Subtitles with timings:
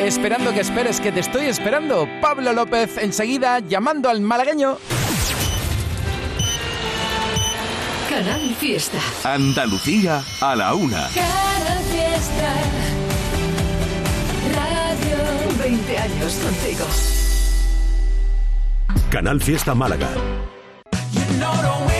[0.00, 2.08] Esperando que esperes que te estoy esperando.
[2.22, 4.78] Pablo López enseguida llamando al malagueño.
[8.08, 8.98] Canal Fiesta.
[9.24, 11.06] Andalucía a la una.
[11.14, 12.54] Canal Fiesta.
[14.56, 15.18] Radio
[15.62, 16.86] 20 años contigo.
[19.10, 20.08] Canal Fiesta Málaga.
[21.40, 21.99] Creo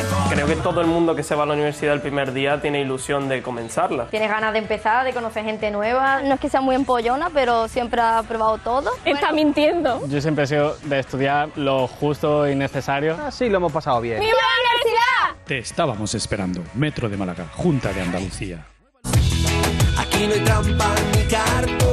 [0.50, 3.28] que todo el mundo que se va a la universidad el primer día tiene ilusión
[3.28, 4.06] de comenzarla.
[4.06, 6.22] Tienes ganas de empezar, de conocer gente nueva.
[6.22, 8.90] No es que sea muy empollona, pero siempre ha probado todo.
[9.04, 10.04] Está mintiendo.
[10.08, 13.16] Yo siempre he sido de estudiar lo justo y necesario.
[13.24, 14.18] Así lo hemos pasado bien.
[14.18, 15.44] ¡Viva la universidad!
[15.46, 16.64] Te estábamos esperando.
[16.74, 18.66] Metro de Málaga, Junta de Andalucía.
[19.98, 21.89] Aquí no hay trampa ni cartón,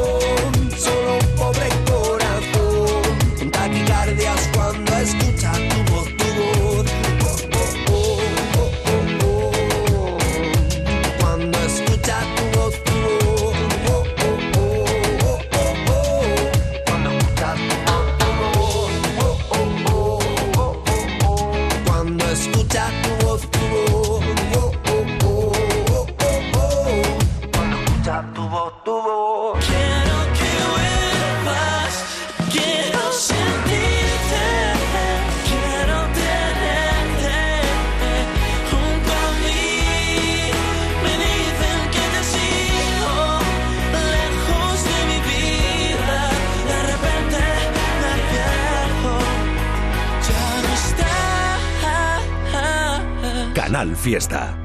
[53.77, 54.57] Canal Fiesta.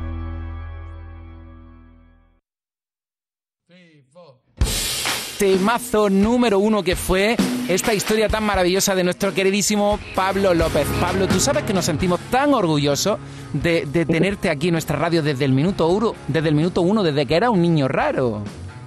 [5.39, 7.37] Temazo número uno que fue
[7.69, 10.87] esta historia tan maravillosa de nuestro queridísimo Pablo López.
[10.99, 13.19] Pablo, tú sabes que nos sentimos tan orgullosos
[13.53, 17.03] de, de tenerte aquí en nuestra radio desde el minuto uno, desde el minuto uno,
[17.03, 18.43] desde que era un niño raro.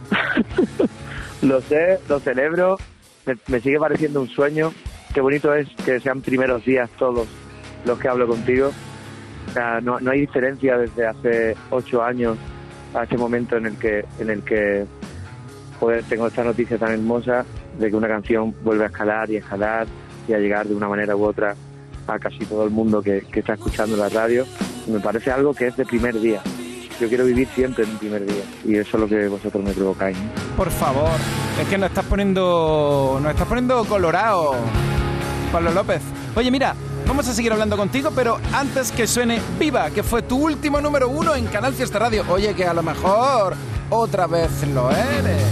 [1.44, 2.80] Lo sé, lo celebro,
[3.28, 4.74] me, me sigue pareciendo un sueño.
[5.14, 7.28] Qué bonito es que sean primeros días todos
[7.86, 8.72] los que hablo contigo.
[9.84, 12.38] No, no hay diferencia desde hace ocho años
[12.94, 14.86] a este momento en el que, en el que
[16.10, 17.46] tengo esta noticia tan hermosa
[17.78, 19.88] de que una canción vuelve a escalar y a escalar
[20.28, 21.56] y a llegar de una manera u otra
[22.08, 24.46] a casi todo el mundo que, está escuchando la radio.
[24.88, 26.42] Me parece algo que es de primer día.
[27.00, 30.18] Yo quiero vivir siempre en primer día y eso es lo que vosotros me provocáis.
[30.56, 31.10] Por favor,
[31.62, 34.54] es que nos estás poniendo, nos estás poniendo colorado,
[35.52, 36.02] Pablo López.
[36.36, 36.74] Oye, mira,
[37.08, 41.10] vamos a seguir hablando contigo, pero antes que suene Viva, que fue tu último número
[41.10, 42.26] uno en Canal Fiesta Radio.
[42.30, 43.56] Oye, que a lo mejor
[43.90, 45.44] otra vez lo eres.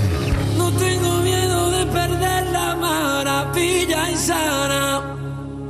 [0.58, 5.02] No tengo miedo de perder la maravilla insana.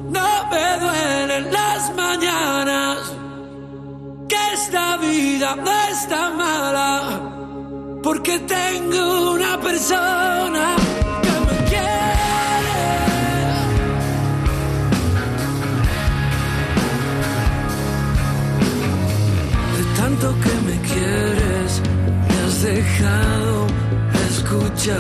[0.09, 2.97] No me duelen las mañanas.
[4.27, 7.21] Que esta vida no está mala.
[8.01, 10.75] Porque tengo una persona
[11.21, 12.02] que me quiere.
[20.03, 21.81] Tanto que me quieres,
[22.27, 23.67] me has dejado
[24.27, 24.99] escuchar.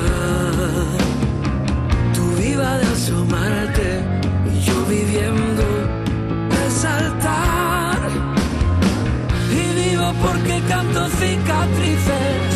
[2.15, 3.89] Tú viva de asomarte
[4.53, 5.65] y yo viviendo
[6.55, 7.99] de saltar.
[9.59, 12.49] Y vivo porque canto cicatrices,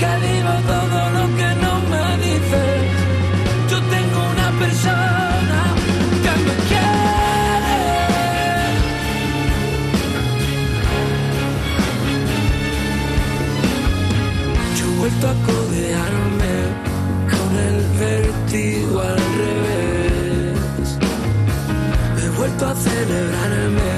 [0.00, 2.80] que vivo todo lo que no me dices.
[3.70, 5.31] Yo tengo una persona
[15.22, 16.54] Yo he vuelto a codearme
[17.30, 20.98] con el vértigo al revés.
[22.18, 23.92] He vuelto a celebrarme,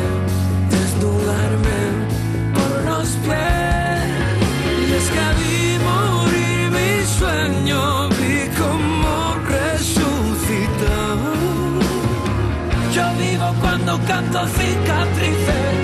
[0.70, 1.80] desnudarme
[2.52, 4.02] por los pies.
[4.86, 9.12] Y es que vi morir mi sueño, vi como
[9.48, 10.98] resucitó.
[12.92, 15.83] Yo vivo cuando canto cicatrices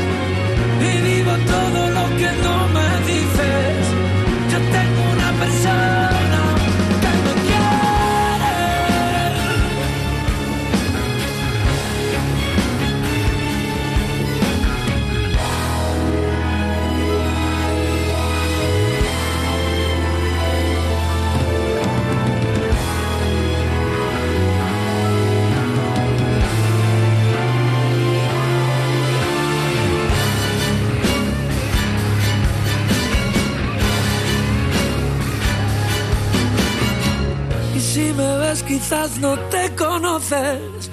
[38.80, 40.90] quizás no te conoces.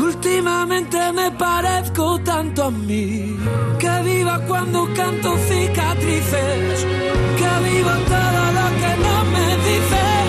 [0.00, 3.36] Últimamente me parezco tanto a mí.
[3.78, 6.86] Que viva cuando canto cicatrices.
[7.38, 10.27] Que viva todo lo que no me dices.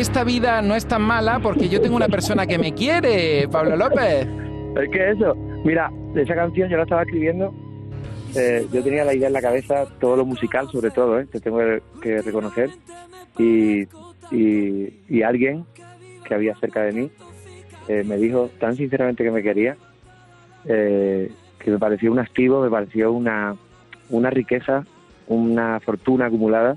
[0.00, 3.76] Esta vida no es tan mala porque yo tengo una persona que me quiere, Pablo
[3.76, 4.26] López.
[4.80, 5.34] Es que eso,
[5.64, 7.54] mira, esa canción yo la estaba escribiendo,
[8.34, 11.26] eh, yo tenía la idea en la cabeza, todo lo musical sobre todo, ¿eh?
[11.26, 11.58] te tengo
[12.02, 12.70] que reconocer,
[13.38, 13.86] y
[15.22, 15.64] alguien
[16.24, 17.10] que había cerca de mí
[17.88, 19.76] eh, me dijo tan sinceramente que me quería,
[20.64, 23.56] eh, que me pareció un activo, me pareció una,
[24.10, 24.84] una riqueza,
[25.28, 26.76] una fortuna acumulada,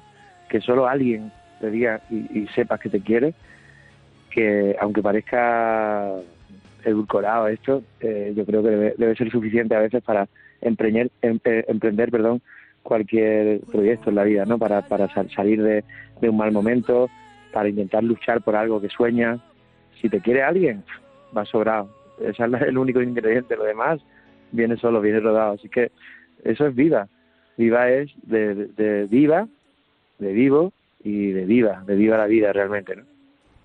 [0.49, 3.33] que solo alguien te diga y, sepas que te quiere,
[4.31, 6.13] que aunque parezca
[6.83, 10.27] edulcorado esto, eh, yo creo que debe, debe ser suficiente a veces para
[10.61, 12.41] empreñer- em- eh, emprender perdón,
[12.83, 14.57] cualquier proyecto en la vida, ¿no?
[14.57, 15.83] Para, para sal- salir de,
[16.21, 17.09] de un mal momento,
[17.51, 19.39] para intentar luchar por algo que sueñas.
[20.01, 20.83] Si te quiere alguien,
[21.35, 21.89] va sobrado.
[22.19, 23.99] Ese es el único ingrediente, lo demás
[24.51, 25.53] viene solo, viene rodado.
[25.53, 25.91] Así que
[26.43, 27.07] eso es viva.
[27.57, 29.47] Viva es de, de, de viva,
[30.19, 33.18] de vivo y de viva, de viva la vida realmente, ¿no?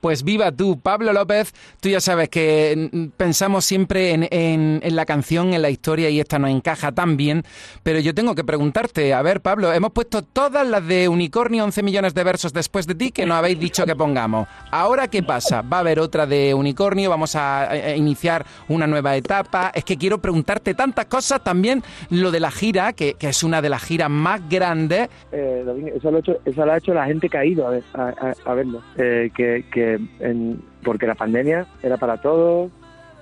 [0.05, 1.55] Pues viva tú, Pablo López.
[1.81, 6.39] Tú ya sabes que mm, pensamos siempre en, la canción, en la historia y esta
[6.39, 7.43] nos encaja tan bien.
[7.83, 11.83] Pero yo tengo que preguntarte, a ver, Pablo, hemos puesto todas las de Unicornio, 11
[11.83, 14.47] millones de versos después de ti que nos habéis dicho que pongamos.
[14.71, 15.63] Ahora, ¿qué pasa?
[15.63, 19.73] Va a haber otra de Unicornio, vamos a, iniciar una nueva etapa.
[19.75, 23.71] Es que quiero preguntarte tantas cosas, también lo de la gira, que, es una de
[23.71, 25.09] las giras más grandes.
[25.33, 25.65] eh,
[25.97, 27.85] eso lo, ha hecho, eso lo ha hecho la gente que ha ido a, ver,
[27.95, 28.83] a, a- verlo.
[28.99, 32.71] Eh, que en- porque la pandemia era para todos,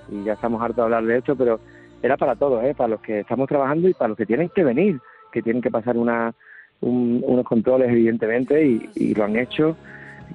[0.09, 1.59] y ya estamos hartos de hablar de esto, pero
[2.01, 2.73] era para todos, ¿eh?
[2.75, 4.99] para los que estamos trabajando y para los que tienen que venir,
[5.31, 6.33] que tienen que pasar una,
[6.81, 8.65] un- unos controles, evidentemente,
[8.95, 9.77] y, lo han hecho,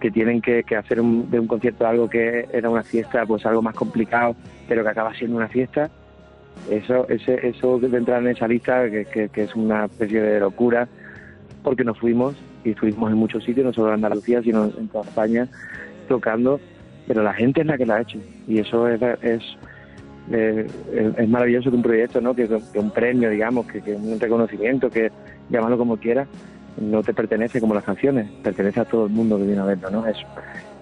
[0.00, 3.60] que tienen que, hacer un- de un concierto algo que era una fiesta, pues algo
[3.62, 4.34] más complicado,
[4.68, 5.90] pero que acaba siendo una fiesta.
[6.70, 10.88] Eso, ese, eso de entrar en esa lista, que es una especie de locura,
[11.62, 15.04] porque nos fuimos y estuvimos en muchos sitios, no solo en Andalucía, sino en toda
[15.04, 15.48] España,
[16.08, 16.60] tocando,
[17.06, 19.42] pero la gente es la que lo ha hecho y eso es, es,
[20.30, 20.66] es-
[21.16, 22.34] es maravilloso que un proyecto, ¿no?
[22.34, 25.10] que, un premio, digamos, que, que un reconocimiento, que
[25.48, 26.28] llámalo como quieras,
[26.80, 29.90] no te pertenece como las canciones, pertenece a todo el mundo que viene a verlo,
[29.90, 30.06] ¿no?
[30.06, 30.16] Es,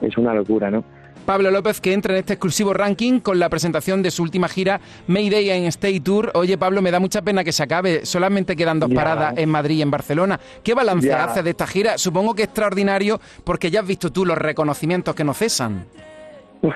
[0.03, 0.85] es una locura, ¿no?
[1.27, 4.81] Pablo López que entra en este exclusivo ranking con la presentación de su última gira
[5.09, 6.31] Mayday en Stay Tour.
[6.35, 8.07] Oye Pablo, me da mucha pena que se acabe.
[8.07, 8.95] Solamente quedan dos Ya.
[8.95, 10.39] paradas en Madrid y en Barcelona.
[10.63, 11.25] ¿Qué balance Ya.
[11.25, 11.99] haces de esta gira?
[11.99, 15.85] Supongo que extraordinario porque ya has visto tú los reconocimientos que nos cesan.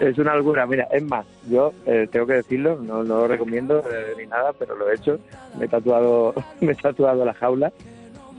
[0.00, 3.78] Es una locura, mira, es más, yo eh, tengo que decirlo, no, no lo recomiendo
[3.78, 5.20] eh, ni nada, pero lo he hecho.
[5.56, 7.72] Me he tatuado, me he tatuado la jaula,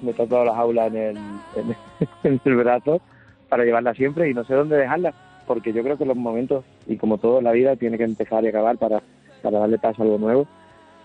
[0.01, 1.17] me he tatuado la jaula en el,
[1.55, 1.75] en,
[2.25, 2.99] en el brazo
[3.55, 5.13] para llevarla siempre y no sé dónde dejarla,
[5.47, 8.49] porque yo creo que los momentos, y como todo la vida, tiene que empezar y
[8.49, 9.01] acabar para,
[9.41, 10.45] para darle paso a algo nuevo.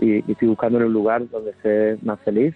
[0.00, 2.52] Y, y estoy buscando en un lugar donde esté más feliz,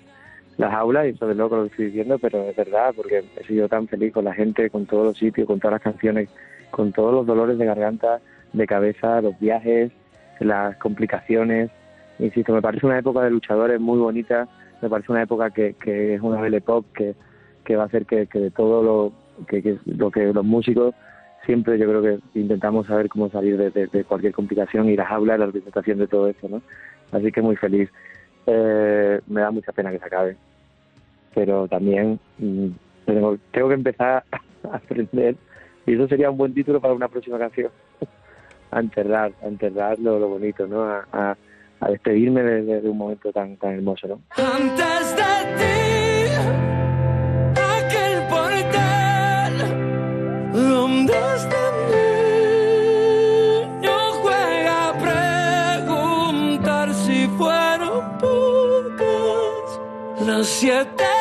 [0.57, 3.47] la jaula, y eso es loco lo que estoy diciendo, pero es verdad, porque he
[3.47, 6.29] sido tan feliz con la gente, con todos los sitios, con todas las canciones
[6.73, 8.21] con todos los dolores de garganta,
[8.53, 9.93] de cabeza, los viajes,
[10.41, 11.71] las complicaciones.
[12.19, 14.49] Insisto, me parece una época de luchadores muy bonita,
[14.83, 17.15] me parece una época que, que es una belle pop que,
[17.65, 20.95] que va a hacer que, que de todo lo que, que lo que los músicos
[21.47, 25.11] siempre yo creo que intentamos saber cómo salir de, de- de cualquier complicación y las
[25.11, 26.63] aulas, la representación de todo eso, ¿no?
[27.13, 27.91] Así que muy feliz.
[28.47, 30.37] Eh, me da mucha pena que se acabe,
[31.35, 32.69] pero también mm,
[33.07, 34.25] tengo, tengo que empezar
[34.71, 35.37] a aprender
[35.87, 37.71] y eso sería un buen título para una próxima canción.
[38.71, 40.83] a enterrar, a enterrar lo, lo bonito, ¿no?
[40.85, 41.37] A, a-
[41.81, 44.21] a despedirme de, de- de un momento tan, tan hermoso, ¿no?
[44.37, 45.23] Antes de
[45.59, 46.64] ti,
[50.55, 51.63] donde este
[53.81, 54.93] niño juega a
[55.83, 59.81] preguntar si fueron pocas
[60.25, 61.14] las siete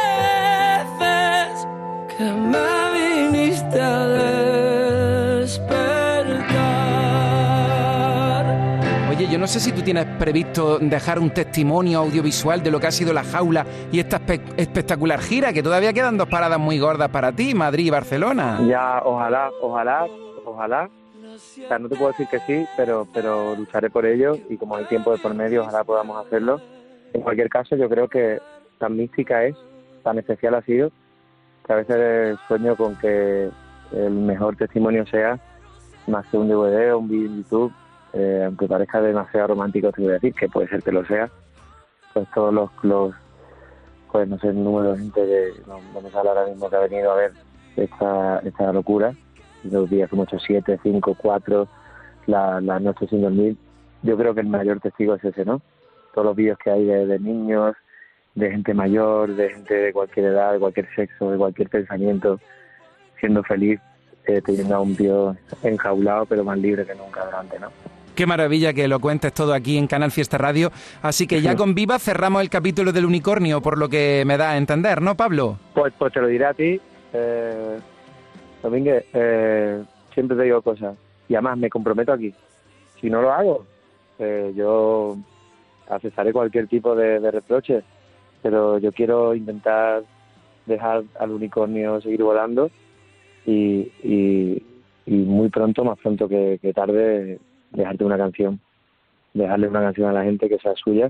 [9.83, 14.19] tienes previsto dejar un testimonio audiovisual de lo que ha sido la jaula y esta
[14.19, 18.59] espe- espectacular gira, que todavía quedan dos paradas muy gordas para ti, Madrid y Barcelona.
[18.67, 20.05] Ya, ojalá, ojalá,
[20.45, 20.89] ojalá.
[21.35, 21.37] O
[21.67, 24.85] sea, no te puedo decir que sí, pero, pero lucharé por ello y como hay
[24.85, 26.61] tiempo de por medio, ojalá podamos hacerlo.
[27.13, 28.39] En cualquier caso, yo creo que
[28.79, 29.55] tan mística es,
[30.03, 30.91] tan especial ha sido,
[31.65, 33.49] que a veces sueño con que
[33.93, 35.39] el mejor testimonio sea
[36.07, 37.71] más que un DVD o un vídeo en YouTube,
[38.13, 41.29] eh, aunque parezca demasiado romántico, te voy a decir que puede ser que lo sea,
[42.13, 42.53] pues todos
[42.83, 43.13] los,
[44.11, 46.79] pues no sé el número de gente que no, no me ahora mismo que ha
[46.79, 47.31] venido a ver
[47.75, 49.13] esta, esta locura,
[49.63, 51.67] los días como 8, 7, 5, 4,
[52.27, 53.57] la, la noche sin dormir,
[54.03, 55.61] yo creo que el mayor testigo es ese, ¿no?
[56.13, 57.75] Todos los vídeos que hay de, de niños,
[58.35, 62.39] de gente mayor, de gente de cualquier edad, de cualquier sexo, de cualquier pensamiento,
[63.19, 63.79] siendo feliz,
[64.25, 67.69] eh, teniendo a un tío enjaulado, pero más libre que nunca delante, ¿no?
[68.15, 70.71] Qué maravilla que lo cuentes todo aquí en Canal Fiesta Radio.
[71.01, 74.51] Así que ya con Viva cerramos el capítulo del unicornio, por lo que me da
[74.51, 75.57] a entender, ¿no, Pablo?
[75.73, 76.79] Pues, pues te lo diré a ti,
[77.13, 77.79] eh,
[78.61, 80.95] Domínguez, eh, siempre te digo cosas.
[81.27, 82.33] Y además me comprometo aquí.
[83.01, 83.65] Si no lo hago,
[84.19, 85.17] eh, yo
[85.89, 87.83] aceptaré cualquier tipo de, de reproche,
[88.41, 90.03] pero yo quiero intentar
[90.65, 92.69] dejar al unicornio seguir volando
[93.45, 94.63] y, y,
[95.05, 97.39] y muy pronto, más pronto que, que tarde,
[97.73, 98.59] dejarte una canción,
[99.33, 101.09] dejarle una canción a la gente que sea suya,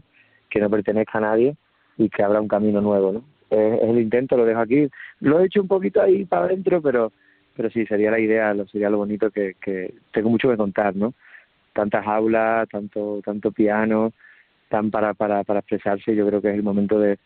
[0.49, 1.55] que no pertenezca a nadie
[1.97, 3.23] y que abra un camino nuevo, ¿no?
[3.49, 4.89] Es, es el intento, lo dejo aquí.
[5.19, 7.11] Lo he hecho un poquito ahí para adentro, pero
[7.55, 10.95] pero sí, sería la idea, lo, sería lo bonito que, que tengo mucho que contar,
[10.95, 11.13] ¿no?
[11.73, 14.11] Tantas aulas, tanto tanto piano,
[14.69, 17.19] tan para, para, para expresarse, yo creo que es el momento de,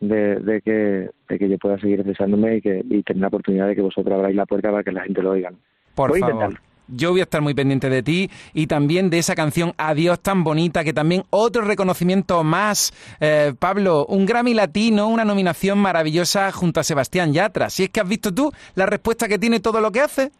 [0.00, 3.68] de, de que, de que yo pueda seguir expresándome y que y tener la oportunidad
[3.68, 5.50] de que vosotros abráis la puerta para que la gente lo oiga.
[5.50, 5.58] ¿no?
[5.94, 6.60] Por Voy a favor.
[6.92, 10.44] Yo voy a estar muy pendiente de ti y también de esa canción Adiós tan
[10.44, 12.92] bonita, que también otro reconocimiento más.
[13.20, 17.70] Eh, Pablo, un Grammy Latino, una nominación maravillosa junto a Sebastián Yatra.
[17.70, 20.30] Si es que has visto tú la respuesta que tiene todo lo que hace.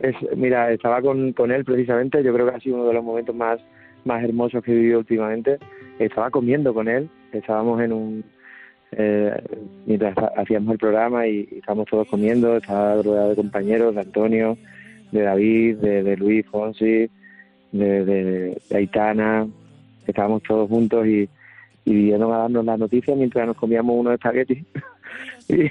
[0.00, 3.04] Es, mira, estaba con, con él precisamente, yo creo que ha sido uno de los
[3.04, 3.58] momentos más,
[4.04, 5.58] más hermosos que he vivido últimamente.
[5.98, 8.24] Estaba comiendo con él, estábamos en un...
[8.96, 9.32] Eh,
[9.86, 14.02] mientras ha- hacíamos el programa y, y estábamos todos comiendo, estaba rodeado de compañeros, de
[14.02, 14.56] Antonio,
[15.14, 17.08] de David, de, Luis Fonsi,
[17.70, 19.46] de, de, Aitana,
[20.06, 21.28] estábamos todos juntos y,
[21.84, 24.64] y vinieron a darnos las noticias mientras nos comíamos unos espaguetis.
[25.48, 25.70] y,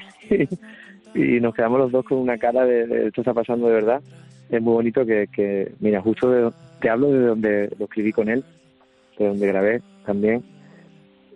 [1.14, 4.02] y nos quedamos los dos con una cara de, esto está pasando de verdad.
[4.50, 8.46] Es muy bonito que, que mira, justo te hablo de donde lo escribí con él,
[9.20, 10.42] de donde grabé también.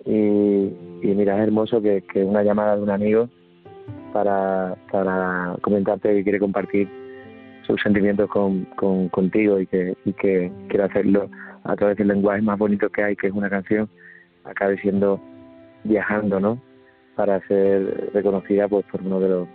[0.06, 0.72] Y,
[1.02, 3.28] y mira, es hermoso que, que una llamada de un amigo
[4.14, 6.88] para, para comentarte que quiere compartir
[7.68, 11.30] sus sentimientos con, con- contigo y que, y que quiere hacerlo
[11.64, 13.90] a través del lenguaje más bonito que hay, que es una canción,
[14.46, 15.20] acabe siendo
[15.84, 16.62] viajando, ¿no?
[17.16, 19.48] Para ser reconocida pues por uno de los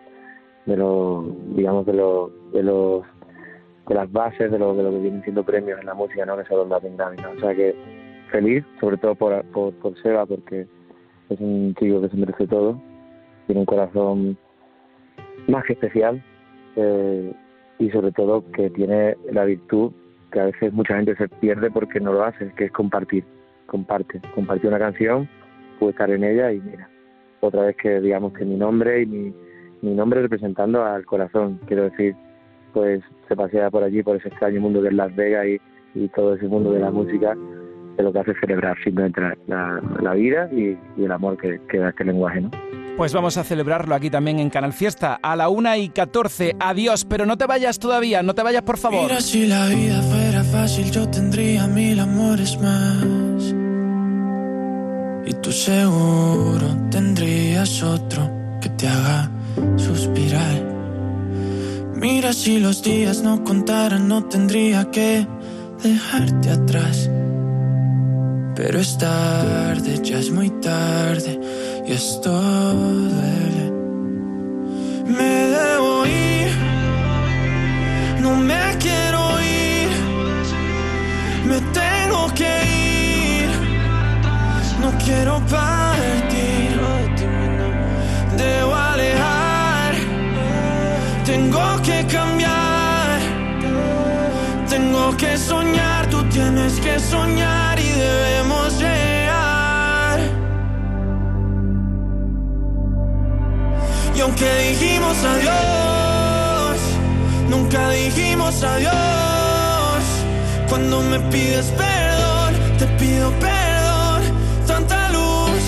[0.67, 1.25] de los
[1.57, 3.03] digamos de los de los
[3.89, 6.37] de las bases de lo, de lo que vienen siendo premios en la música no
[6.37, 7.75] que son los Latin o sea que
[8.31, 10.67] feliz sobre todo por, por por Seba porque
[11.29, 12.81] es un chico que se merece todo.
[13.47, 14.37] Tiene un corazón
[15.49, 16.23] más que especial
[16.77, 17.33] eh,
[17.83, 19.93] y sobre todo que tiene la virtud
[20.31, 23.25] que a veces mucha gente se pierde porque no lo hace que es compartir
[23.67, 25.29] comparte compartir una canción
[25.79, 26.89] puede estar en ella y mira
[27.41, 29.35] otra vez que digamos que mi nombre y mi
[29.83, 32.15] mi nombre representando al corazón, quiero decir,
[32.73, 35.61] pues se pasea por allí, por ese extraño mundo de Las Vegas y,
[35.97, 37.35] y todo ese mundo de la música,
[37.97, 41.59] de lo que hace celebrar simplemente la, la- la vida y, y el amor que,
[41.69, 42.51] que da este lenguaje, ¿no?
[42.97, 46.57] Pues vamos a celebrarlo aquí también en Canal Fiesta a la una y 14.
[46.61, 49.05] Adiós, pero no te vayas todavía, no te vayas por favor.
[49.05, 53.55] Mira, si la vida fuera fácil, yo tendría mil amores más.
[55.25, 58.31] Y tú seguro tendrías otro
[58.61, 59.31] que te haga
[59.77, 60.73] suspirar.
[61.95, 65.27] Mira, si los días no contaran, no tendría que
[65.83, 67.09] dejarte atrás.
[68.55, 71.41] Pero es tarde, ya es muy tarde,
[71.87, 73.73] y esto duele.
[75.07, 76.51] Me debo ir,
[78.21, 79.89] no me quiero ir,
[81.49, 82.53] me tengo que
[83.41, 83.49] ir,
[84.83, 86.71] no quiero partir,
[88.37, 89.95] debo alejar,
[91.25, 93.19] tengo que cambiar,
[94.69, 98.42] tengo que soñar, tú tienes que soñar y debemos
[104.15, 106.79] Y aunque dijimos adiós,
[107.49, 108.93] nunca dijimos adiós.
[110.69, 114.23] Cuando me pides perdón, te pido perdón.
[114.67, 115.63] Tanta luz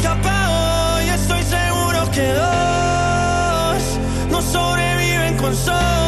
[0.00, 3.82] que apagó y estoy seguro que dos
[4.30, 6.05] no sobreviven con solo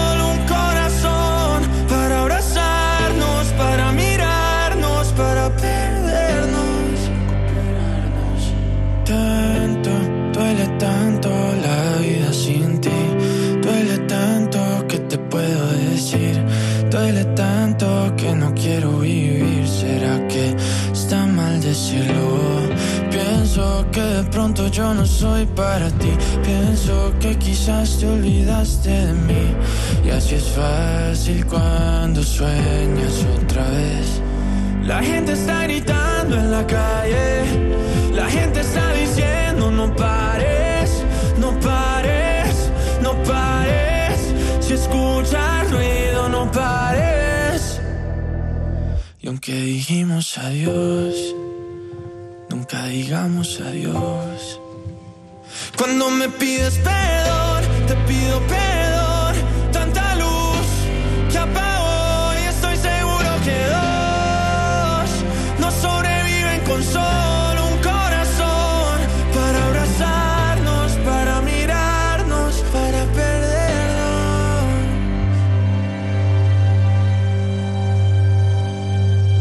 [24.71, 26.13] yo no soy para ti.
[26.45, 29.55] Pienso que quizás te olvidaste de mí.
[30.05, 34.23] Y así es fácil cuando sueñas otra vez.
[34.85, 37.45] La gente está gritando en la calle.
[38.15, 41.05] La gente está diciendo no pares,
[41.39, 42.71] no pares,
[43.03, 44.19] no pares.
[44.61, 47.81] Si escuchas ruido no pares.
[49.21, 51.15] Y aunque dijimos adiós,
[52.49, 54.28] nunca digamos adiós.
[55.79, 59.37] Cuando me pides perdón, te pido perdón.
[59.71, 60.67] Tanta luz
[61.31, 65.09] que apago y estoy seguro que dos
[65.61, 68.99] no sobreviven con solo un corazón.
[69.33, 74.65] Para abrazarnos, para mirarnos, para perdernos.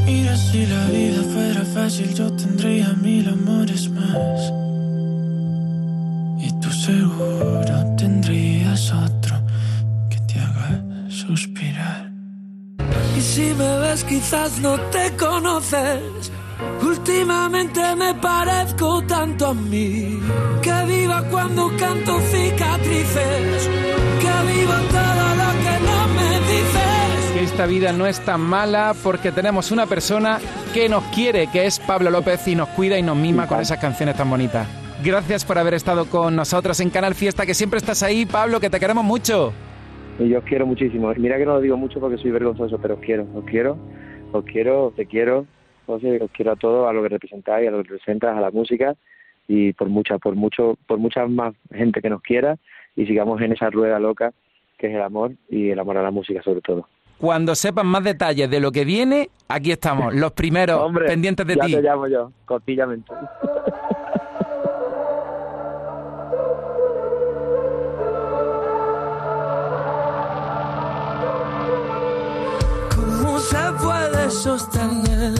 [0.05, 4.66] Mira, si la vida fuera fácil, yo tendría mil amores más.
[13.37, 16.31] Si me ves quizás no te conoces.
[16.81, 20.19] Últimamente me parezco tanto a mí.
[20.63, 23.69] Que viva cuando canto cicatrices.
[24.23, 27.31] Que viva todo lo que no me dices.
[27.35, 30.39] Que esta vida no es tan mala porque tenemos una persona
[30.73, 33.77] que nos quiere, que es Pablo López y nos cuida y nos mima con esas
[33.77, 34.67] canciones tan bonitas.
[35.03, 38.71] Gracias por haber estado con nosotros en Canal Fiesta, que siempre estás ahí, Pablo, que
[38.71, 39.53] te queremos mucho.
[40.19, 41.11] Y yo os quiero muchísimo.
[41.13, 43.77] Y Mira que no lo digo mucho porque soy vergonzoso, pero os quiero, os quiero,
[44.31, 45.45] os quiero, te quiero.
[45.85, 48.51] Os os quiero a todos, a lo que representáis, a lo que representas, a la
[48.51, 48.93] música
[49.47, 52.57] y por mucha, por mucho, por mucha más gente que nos quiera
[52.95, 54.33] y sigamos en esa rueda loca
[54.77, 56.87] que es el amor y el amor a la música sobre todo.
[57.17, 61.55] Cuando sepan más detalles de lo que viene, aquí estamos, los primeros Hombre, pendientes de
[61.55, 61.75] ya ti.
[61.75, 63.11] te llamo yo, cortillamente.
[74.29, 75.33] Sostener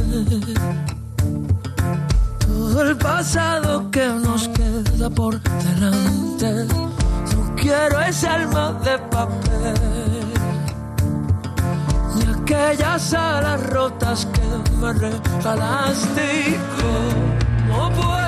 [2.39, 6.65] todo el pasado que nos queda por delante?
[6.73, 10.27] No quiero ese alma de papel,
[12.15, 16.59] ni aquellas alas rotas que me regalaste.
[17.69, 18.26] ¿Cómo puedo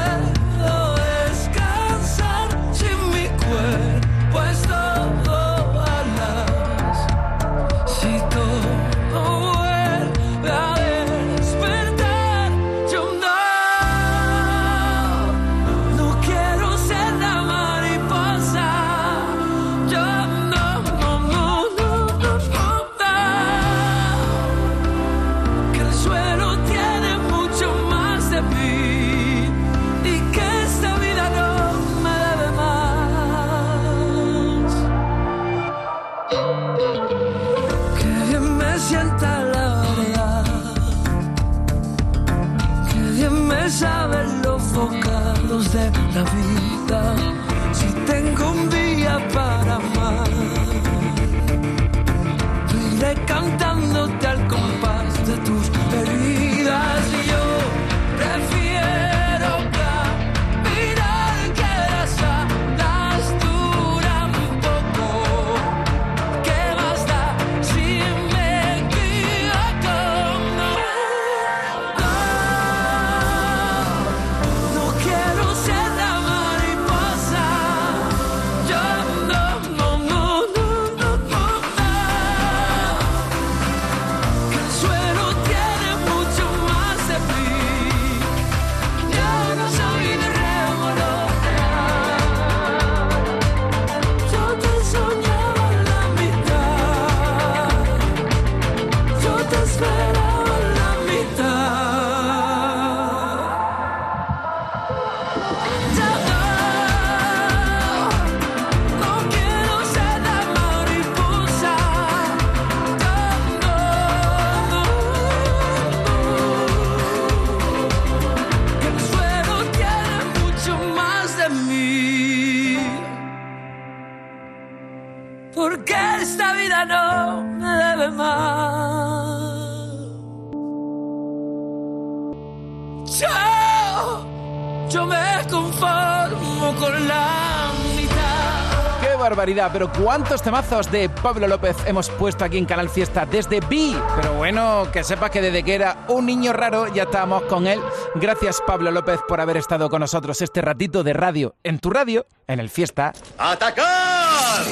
[139.68, 143.98] Pero ¿cuántos temazos de Pablo López hemos puesto aquí en Canal Fiesta desde Vi?
[144.16, 147.82] Pero bueno, que sepas que desde que era un niño raro ya estábamos con él.
[148.16, 152.26] Gracias Pablo López por haber estado con nosotros este ratito de radio, en tu radio,
[152.48, 153.12] en el Fiesta.
[153.38, 154.64] ¡Atacar!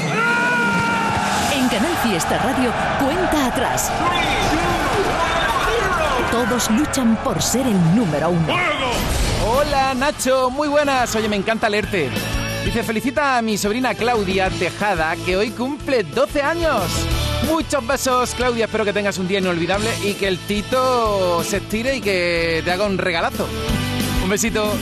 [1.53, 2.71] En Canal Fiesta Radio,
[3.03, 3.91] cuenta atrás.
[6.31, 8.53] Todos luchan por ser el número uno.
[9.45, 11.13] Hola Nacho, muy buenas.
[11.15, 12.09] Oye, me encanta leerte.
[12.67, 16.83] Dice, felicita a mi sobrina Claudia Tejada, que hoy cumple 12 años.
[17.47, 18.65] Muchos besos, Claudia.
[18.65, 22.69] Espero que tengas un día inolvidable y que el Tito se estire y que te
[22.69, 23.47] haga un regalazo.
[24.21, 24.73] Un besito.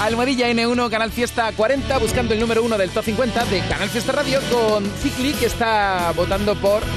[0.00, 4.12] Almohadilla N1, Canal Fiesta 40, buscando el número 1 del Top 50 de Canal Fiesta
[4.12, 6.84] Radio con Cicli, que está votando por...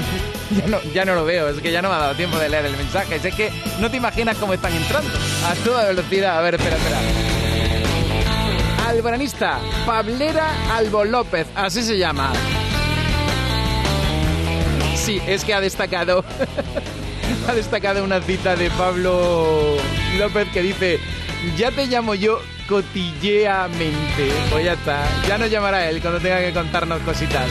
[0.56, 2.48] Ya no, ya no lo veo, es que ya no me ha dado tiempo de
[2.48, 3.16] leer el mensaje.
[3.16, 5.10] Es que no te imaginas cómo están entrando.
[5.44, 6.38] A toda velocidad.
[6.38, 7.25] A ver, espera, espera.
[8.86, 10.46] Alboranista, Pablera
[10.76, 12.32] Albo López, así se llama.
[14.94, 16.24] Sí, es que ha destacado.
[17.48, 19.76] ha destacado una cita de Pablo
[20.18, 21.00] López que dice:
[21.56, 24.30] Ya te llamo yo cotilleamente.
[24.50, 25.04] Pues ya está.
[25.26, 27.48] Ya nos llamará él cuando tenga que contarnos cositas.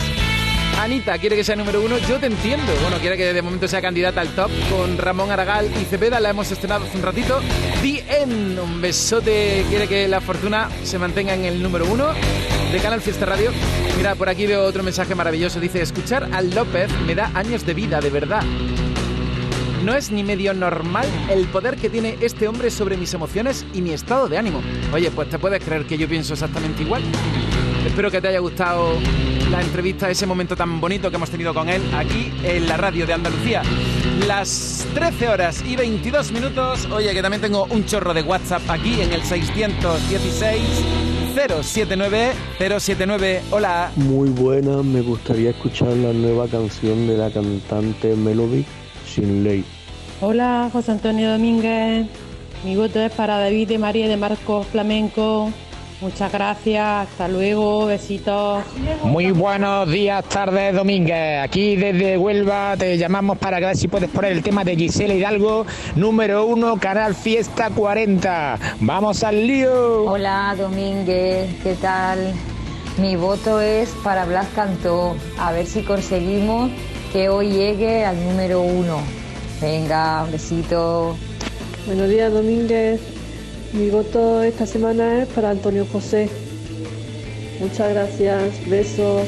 [0.80, 2.72] Anita quiere que sea número uno, yo te entiendo.
[2.82, 6.30] Bueno, quiere que de momento sea candidata al top con Ramón Aragal y Cepeda, la
[6.30, 7.40] hemos estrenado hace un ratito.
[7.82, 8.26] The
[8.62, 12.08] un besote, quiere que la fortuna se mantenga en el número uno
[12.72, 13.52] de Canal Fiesta Radio.
[13.98, 15.60] Mira, por aquí veo otro mensaje maravilloso.
[15.60, 18.44] Dice, escuchar al López me da años de vida, de verdad.
[19.84, 23.82] No es ni medio normal el poder que tiene este hombre sobre mis emociones y
[23.82, 24.62] mi estado de ánimo.
[24.92, 27.04] Oye, pues te puedes creer que yo pienso exactamente igual.
[27.86, 28.98] Espero que te haya gustado
[29.50, 33.06] la entrevista, ese momento tan bonito que hemos tenido con él aquí en la radio
[33.06, 33.62] de Andalucía.
[34.28, 36.88] Las 13 horas y 22 minutos.
[36.92, 40.62] Oye, que también tengo un chorro de WhatsApp aquí en el 616
[41.36, 43.42] 079 079.
[43.52, 43.92] Hola.
[43.96, 48.66] Muy buena, me gustaría escuchar la nueva canción de la cantante Melody,
[49.06, 49.64] Sin Ley.
[50.22, 52.08] Hola, José Antonio Domínguez.
[52.64, 55.52] Mi voto es para David de María de Marcos Flamenco.
[56.02, 58.64] Muchas gracias, hasta luego, besitos.
[59.04, 61.42] Muy buenos días, tardes, Domínguez.
[61.42, 65.14] Aquí desde Huelva te llamamos para que ver si puedes poner el tema de Gisela
[65.14, 68.60] Hidalgo, número uno, Canal Fiesta 40.
[68.82, 70.04] ¡Vamos al lío!
[70.04, 72.34] Hola, Domínguez, ¿qué tal?
[72.98, 75.16] Mi voto es para Blas Cantó.
[75.40, 76.72] A ver si conseguimos
[77.14, 79.00] que hoy llegue al número uno.
[79.62, 81.16] Venga, un besito.
[81.88, 83.15] Buenos días, Domínguez.
[83.76, 86.30] Mi voto esta semana es para Antonio José.
[87.60, 89.28] Muchas gracias, besos.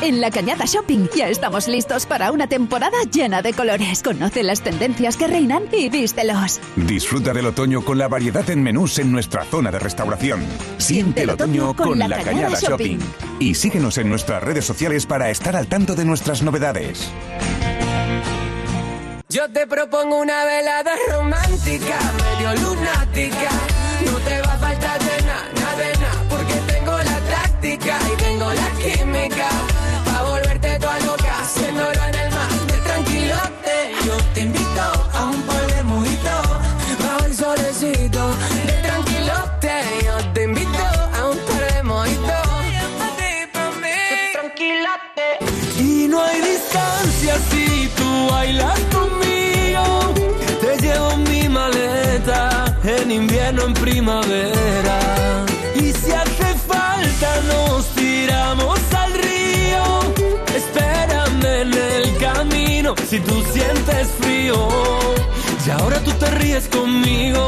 [0.00, 4.00] En la Cañada Shopping ya estamos listos para una temporada llena de colores.
[4.02, 6.60] Conoce las tendencias que reinan y vístelos.
[6.76, 10.46] Disfruta del otoño con la variedad en menús en nuestra zona de restauración.
[10.76, 13.00] Siente el otoño con, la, Cañada, Shopping.
[13.40, 17.10] Y síguenos en nuestras redes sociales para estar al tanto de nuestras novedades.
[19.28, 21.98] Yo te propongo una velada romántica,
[22.38, 23.50] medio lunática.
[48.38, 49.84] Bailas conmigo.
[50.62, 52.40] Te llevo mi maleta,
[52.84, 54.98] en invierno, en primavera.
[55.74, 59.84] Y si hace falta, nos tiramos al río.
[60.60, 64.58] Espérame en el camino si tú sientes frío.
[65.66, 67.44] Y ahora tú te ríes conmigo.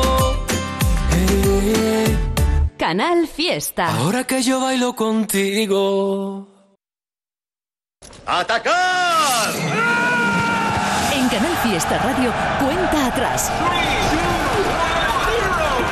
[2.76, 3.84] Canal Fiesta.
[3.98, 6.48] ahora que yo bailo contigo.
[8.26, 8.89] ¡Atacar!
[11.70, 13.48] Fiesta Radio, cuenta atrás.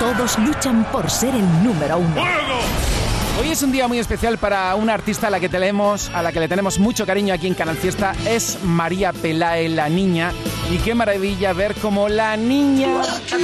[0.01, 2.21] Todos luchan por ser el número uno.
[3.41, 6.33] Hoy es un día muy especial para una artista a la que tenemos, a la
[6.33, 10.33] que le tenemos mucho cariño aquí en Canal Fiesta, es María Pelae, la niña.
[10.69, 12.89] Y qué maravilla ver cómo la niña.
[13.29, 13.39] Qué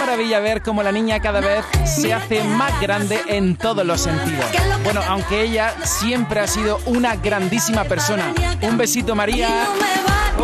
[0.00, 4.46] maravilla ver cómo la niña cada vez se hace más grande en todos los sentidos.
[4.82, 8.32] Bueno, aunque ella siempre ha sido una grandísima persona.
[8.62, 9.66] Un besito, María.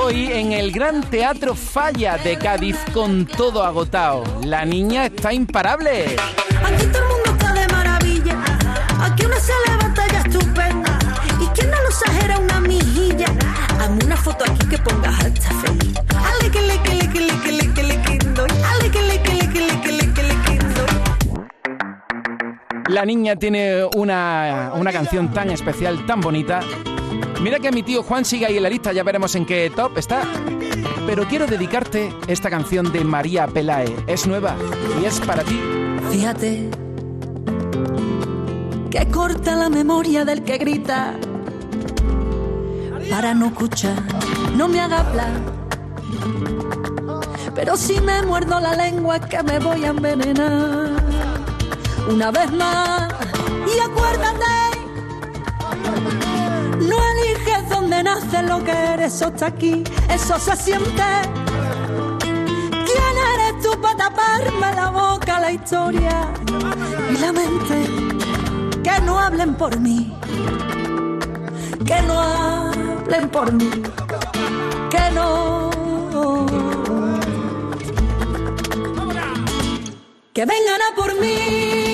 [0.02, 4.24] Hoy en el Gran Teatro Falla de Cádiz con todo agotado.
[4.44, 6.16] La niña está imparable.
[6.64, 8.38] Aquí todo el mundo está de maravilla.
[8.98, 10.98] Aquí una estupenda.
[11.38, 13.26] Y quien no lo exagera una mijilla.
[13.78, 15.94] Hazme una foto aquí que pongas alta feliz.
[16.16, 18.50] Ale que le que le que le que le que le que doy.
[18.70, 21.44] Ale que le que le que le que le que le que doy.
[22.88, 26.60] La niña tiene una, una canción tan especial, tan bonita.
[27.42, 29.96] Mira que mi tío Juan sigue ahí en la lista, ya veremos en qué top
[29.96, 30.22] está.
[31.06, 33.96] Pero quiero dedicarte esta canción de María Pelae.
[34.06, 34.56] Es nueva
[35.02, 35.58] y es para ti.
[36.10, 36.68] Fíjate
[38.90, 41.14] que corta la memoria del que grita
[43.10, 44.02] para no escuchar,
[44.56, 45.32] no me haga hablar.
[47.54, 50.90] Pero si me muerdo la lengua es que me voy a envenenar.
[52.08, 53.12] Una vez más,
[53.66, 54.44] y acuérdate,
[56.90, 61.08] no eliges dónde nace lo que eres, eso está aquí, eso se siente.
[62.88, 66.16] ¿Quién eres tú para taparme la boca, la historia
[67.12, 67.76] y la mente?
[68.82, 70.12] Que no hablen por mí,
[71.86, 73.70] que no hablen por mí,
[74.90, 75.70] que no.
[80.32, 81.89] Que vengan a por mí,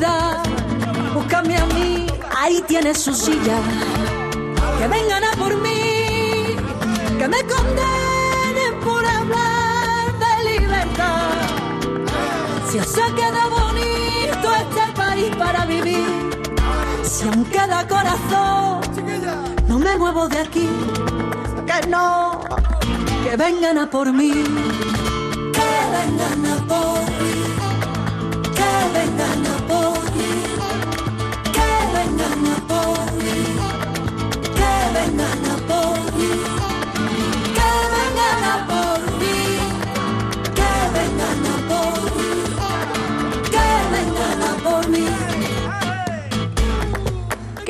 [0.00, 0.42] herida.
[1.14, 3.58] Búscame a mí, ahí tienes su silla.
[4.78, 6.56] Que vengan a por mí,
[7.18, 11.32] que me condenen por hablar de libertad.
[12.70, 16.30] Si os ha quedado bonito este país para vivir,
[17.02, 18.80] si aún queda corazón,
[19.66, 20.68] no me muevo de aquí,
[21.66, 22.40] que no,
[23.24, 24.32] que vengan a por mí,
[25.52, 27.19] que vengan a por mí,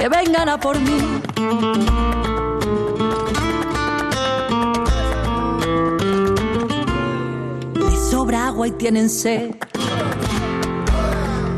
[0.01, 0.99] que vengan a por mí.
[7.75, 9.51] Les sobra agua y tienen sed.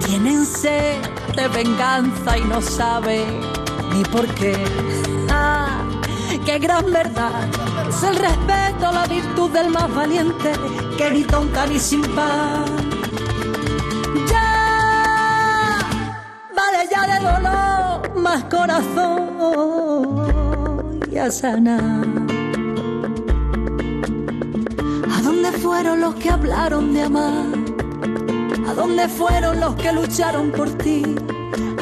[0.04, 0.96] Tienen sed
[1.36, 3.28] de venganza y no saben
[3.94, 4.56] ni por qué.
[5.34, 5.82] Ah,
[6.44, 7.48] qué gran verdad.
[7.88, 10.52] Es el respeto, la virtud del más valiente
[10.98, 12.81] que ni tonta ni sin pan.
[21.22, 22.04] Corazón y a sanar.
[25.12, 27.46] ¿A dónde fueron los que hablaron de amar?
[28.68, 31.02] ¿A dónde fueron los que lucharon por ti?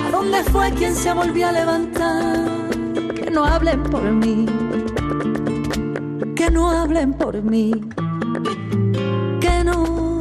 [0.05, 2.71] ¿A dónde fue quien se volvió a levantar?
[3.15, 4.47] Que no hablen por mí,
[6.37, 7.73] que no hablen por mí,
[9.41, 10.21] que no.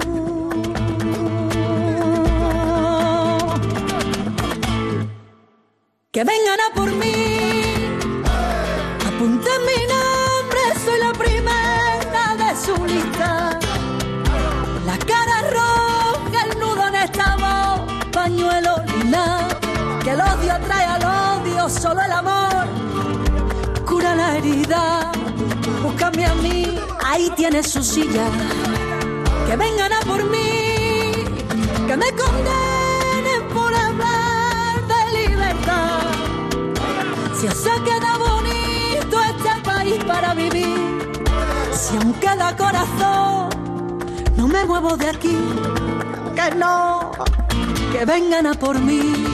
[6.12, 6.69] Que vengan a
[24.40, 25.12] herida.
[25.84, 28.28] Búscame a mí, ahí tienes su silla.
[29.46, 31.14] Que vengan a por mí,
[31.88, 36.02] que me condenen por hablar de libertad.
[37.40, 41.22] Si os ha quedado bonito este país para vivir,
[41.74, 43.50] si aún queda corazón,
[44.36, 45.38] no me muevo de aquí,
[46.36, 47.12] que no,
[47.92, 49.29] que vengan a por mí,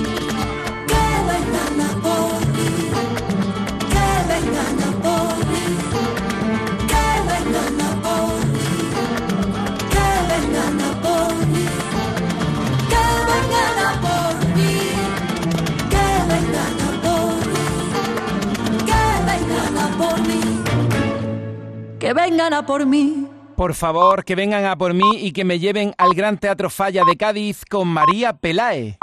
[22.06, 23.26] que vengan a por mí.
[23.56, 27.04] Por favor, que vengan a por mí y que me lleven al Gran Teatro Falla
[27.04, 29.00] de Cádiz con María Pelae.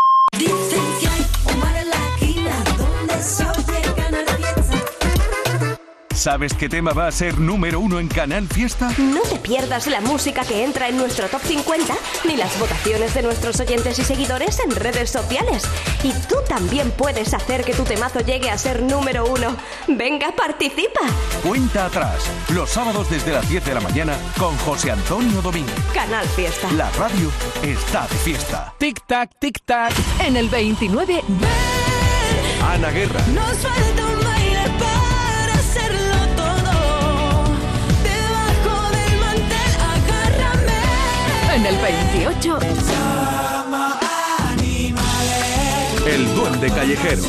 [6.22, 8.92] ¿Sabes qué tema va a ser número uno en Canal Fiesta?
[8.96, 11.92] No te pierdas la música que entra en nuestro top 50
[12.28, 15.64] ni las votaciones de nuestros oyentes y seguidores en redes sociales.
[16.04, 19.56] Y tú también puedes hacer que tu temazo llegue a ser número uno.
[19.88, 21.00] Venga, participa.
[21.42, 25.74] Cuenta atrás, los sábados desde las 10 de la mañana con José Antonio Domínguez.
[25.92, 26.70] Canal Fiesta.
[26.76, 27.32] La radio
[27.64, 28.72] está de fiesta.
[28.78, 29.92] Tic tac, tic tac.
[30.20, 31.20] En el 29,
[32.62, 34.31] Ana Guerra, Nos falta un
[41.54, 44.54] en el 28, Llama a
[46.06, 47.22] El duende callejero.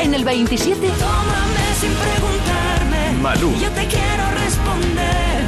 [0.00, 3.12] En el 27, Tómame sin preguntarme.
[3.20, 3.52] Malú.
[3.60, 5.42] Yo te quiero responder.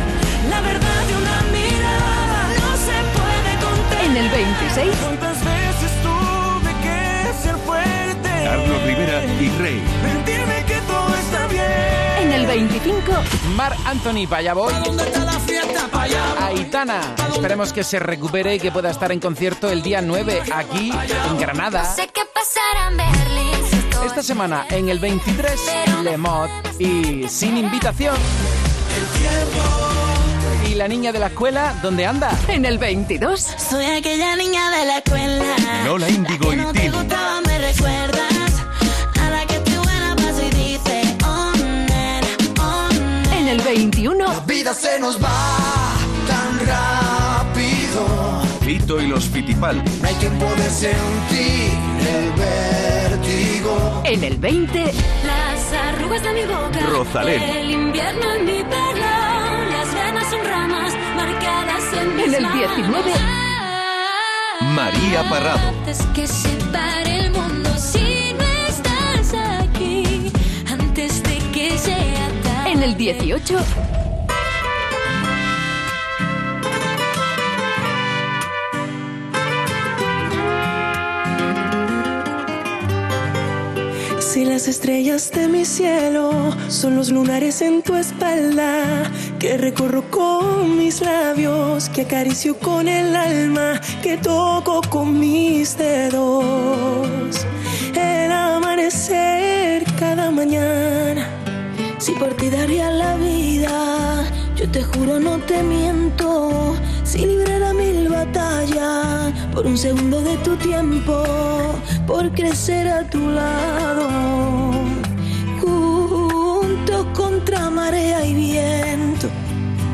[0.50, 4.04] La verdad de una mirada no se puede contar.
[4.04, 6.98] en el 26, ¿Cuántas veces tuve que
[7.42, 8.28] ser fuerte?
[8.44, 9.82] Carlos Rivera y Rey.
[10.02, 11.03] Mentirme que todo
[12.34, 13.12] el 25,
[13.56, 14.72] Mar Anthony, para allá voy.
[16.40, 17.00] Aitana,
[17.32, 20.92] esperemos que se recupere y que pueda estar en concierto el día 9 aquí
[21.28, 21.94] en Granada.
[24.04, 25.60] Esta semana en el 23,
[26.02, 28.16] Le Mod y sin invitación.
[30.68, 32.36] ¿Y la niña de la escuela dónde anda?
[32.48, 35.56] en el 22, Soy aquella niña de la escuela.
[35.84, 36.72] Lola Índigo que y no
[43.56, 43.70] nena.
[43.70, 45.94] en el 21, vida se nos va
[46.26, 48.42] tan rápido.
[48.60, 49.82] Fito y los Fitipal.
[50.00, 54.02] No hay tiempo de sentir el vértigo.
[54.04, 54.92] en el 20,
[55.26, 56.80] Las arrugas de mi boca.
[56.88, 57.42] Rosalén.
[57.42, 59.70] El invierno en mi pelo.
[59.70, 62.76] Las venas son ramas marcadas en mis en el manos.
[62.76, 63.12] 19,
[64.74, 65.68] María Parrado.
[65.68, 66.48] Antes que se
[72.84, 73.58] el 18,
[84.18, 90.76] Si las estrellas de mi cielo son los lunares en tu espalda, que recorro con
[90.76, 97.46] mis labios, que acaricio con el alma, que toco con mis dedos.
[97.94, 101.13] El amanecer cada mañana,
[102.04, 104.24] si por ti daría la vida,
[104.56, 110.54] yo te juro no te miento, si librara mil batallas por un segundo de tu
[110.56, 111.24] tiempo,
[112.06, 114.06] por crecer a tu lado,
[115.62, 119.28] juntos contra marea y viento.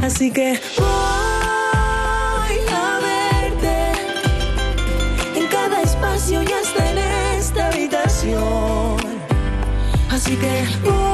[0.03, 3.77] Así que voy a verte
[5.39, 6.99] en cada espacio y hasta en
[7.39, 8.97] esta habitación.
[10.11, 11.10] Así que voy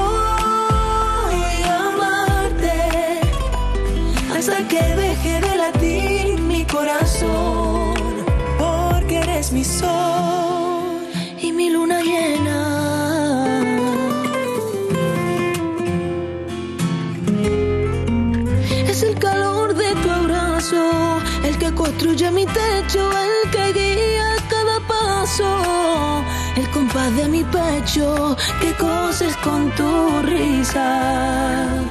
[22.37, 26.23] mi techo, el que guía cada paso,
[26.55, 31.83] el compás de mi pecho que coses con tu risa.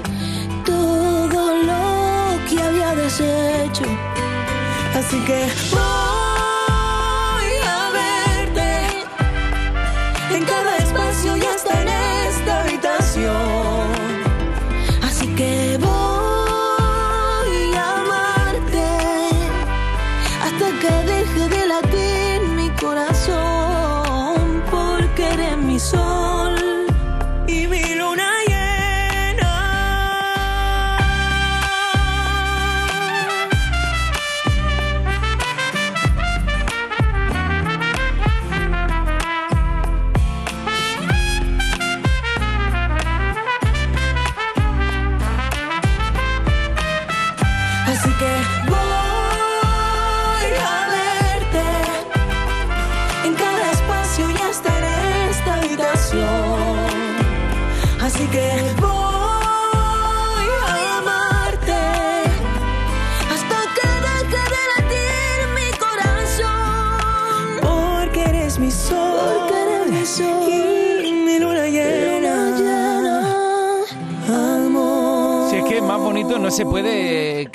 [0.64, 1.84] Todo lo
[2.48, 3.88] que había deshecho.
[4.94, 5.48] Así que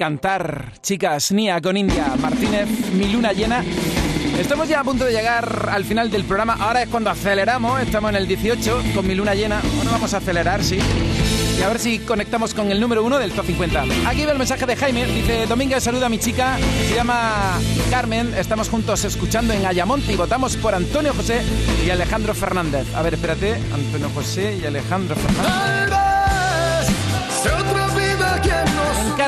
[0.01, 1.31] cantar, chicas.
[1.31, 3.63] Nia con India, Martínez, mi luna llena.
[4.39, 6.57] Estamos ya a punto de llegar al final del programa.
[6.59, 7.83] Ahora es cuando aceleramos.
[7.83, 9.61] Estamos en el 18 con mi luna llena.
[9.61, 10.79] Ahora vamos a acelerar, sí.
[11.59, 13.85] Y a ver si conectamos con el número uno del top 50.
[14.07, 15.05] Aquí ve el mensaje de Jaime.
[15.05, 16.57] Dice, Domínguez, saluda a mi chica.
[16.89, 17.59] Se llama
[17.91, 18.33] Carmen.
[18.39, 21.43] Estamos juntos escuchando en Ayamonte y votamos por Antonio José
[21.85, 22.87] y Alejandro Fernández.
[22.95, 23.53] A ver, espérate.
[23.75, 26.10] Antonio José y Alejandro Fernández.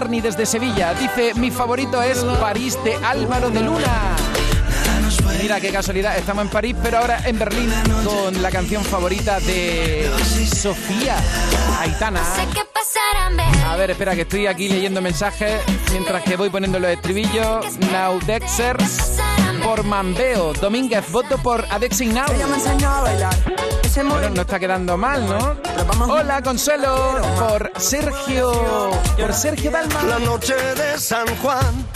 [0.02, 4.16] En Carni desde Sevilla dice mi favorito es París de Álvaro de Luna.
[5.40, 7.70] Mira qué casualidad, estamos en París, pero ahora en Berlín
[8.04, 10.10] con la canción favorita de
[10.60, 11.14] Sofía
[11.78, 12.20] Aitana.
[13.64, 15.60] A ver, espera, que estoy aquí leyendo mensajes
[15.92, 17.78] mientras que voy poniendo los estribillos.
[17.92, 18.76] Now Dexter.
[19.62, 20.52] Por Mambeo.
[20.54, 22.26] Domínguez, voto por Adexing Now.
[22.34, 23.34] Ella me enseñó a bailar.
[23.82, 25.56] Ese Bueno, no está quedando mal, ¿no?
[26.08, 28.90] Hola, Consuelo, por Sergio.
[29.18, 30.02] Por Sergio Dalma.
[30.04, 31.86] La noche de San Juan,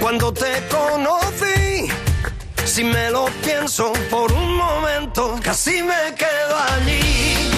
[0.00, 1.88] cuando te conocí,
[2.64, 7.50] si me lo pienso por un momento, casi me quedo allí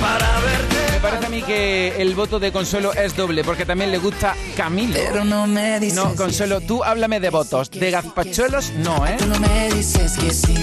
[0.00, 0.65] para verte.
[0.96, 4.34] Me parece a mí que el voto de Consuelo es doble, porque también le gusta
[4.56, 4.94] Camilo.
[4.94, 7.70] Pero no me dices No, Consuelo, tú háblame de votos.
[7.70, 9.16] De gazpachuelos, no, ¿eh?
[9.18, 10.54] Tú no me dices que sí,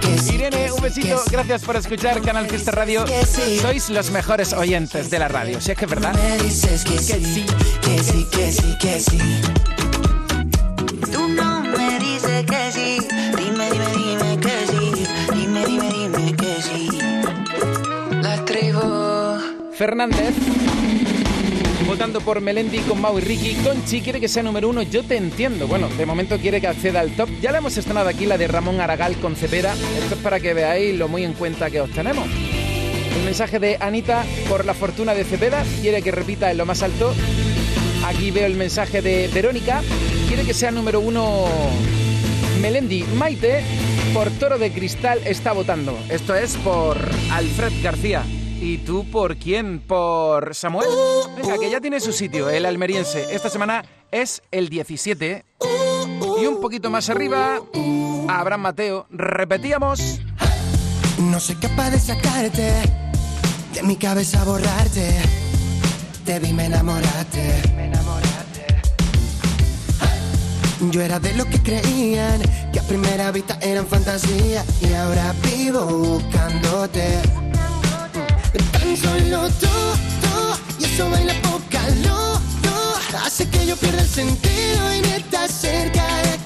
[0.00, 0.36] que sí.
[0.36, 1.22] Irene, un besito.
[1.30, 3.04] Gracias por escuchar Canal Fiesta Radio.
[3.60, 5.60] Sois los mejores oyentes de la radio.
[5.60, 6.14] Si es que es verdad.
[6.14, 7.44] Me dices que sí,
[7.82, 9.18] que sí, que sí, que sí.
[11.12, 13.06] Tú no me dices que sí.
[13.36, 14.13] Dime, dime, dime
[19.74, 20.34] Fernández.
[21.86, 23.54] Votando por Melendi con Mau y Ricky.
[23.56, 24.82] Conchi quiere que sea número uno.
[24.82, 25.66] Yo te entiendo.
[25.66, 27.28] Bueno, de momento quiere que acceda al top.
[27.42, 29.74] Ya le hemos estrenado aquí la de Ramón Aragal con Cepera.
[30.00, 32.26] Esto es para que veáis lo muy en cuenta que os tenemos.
[33.16, 35.64] El mensaje de Anita por la fortuna de Cepeda.
[35.80, 37.12] Quiere que repita en lo más alto.
[38.06, 39.82] Aquí veo el mensaje de Verónica.
[40.28, 41.46] Quiere que sea número uno
[42.60, 43.04] Melendi.
[43.16, 43.62] Maite
[44.14, 45.98] por Toro de Cristal está votando.
[46.08, 46.96] Esto es por
[47.30, 48.22] Alfred García.
[48.64, 49.78] ¿Y tú por quién?
[49.78, 50.88] ¿Por Samuel?
[51.36, 53.26] Venga, que ya tiene su sitio, el almeriense.
[53.30, 55.44] Esta semana es el 17.
[56.40, 57.60] Y un poquito más arriba,
[58.26, 59.06] Abraham Mateo.
[59.10, 60.18] Repetíamos.
[61.18, 62.72] No soy capaz de sacarte
[63.74, 65.14] de mi cabeza, borrarte.
[66.24, 67.60] Te vi, me enamoraste.
[70.90, 72.40] Yo era de los que creían
[72.72, 77.43] que a primera vista eran fantasía y ahora vivo buscándote.
[79.34, 79.66] Tú,
[80.78, 86.06] y eso baila poca luz, luz, hace que yo pierda el sentido y estás cerca
[86.22, 86.43] de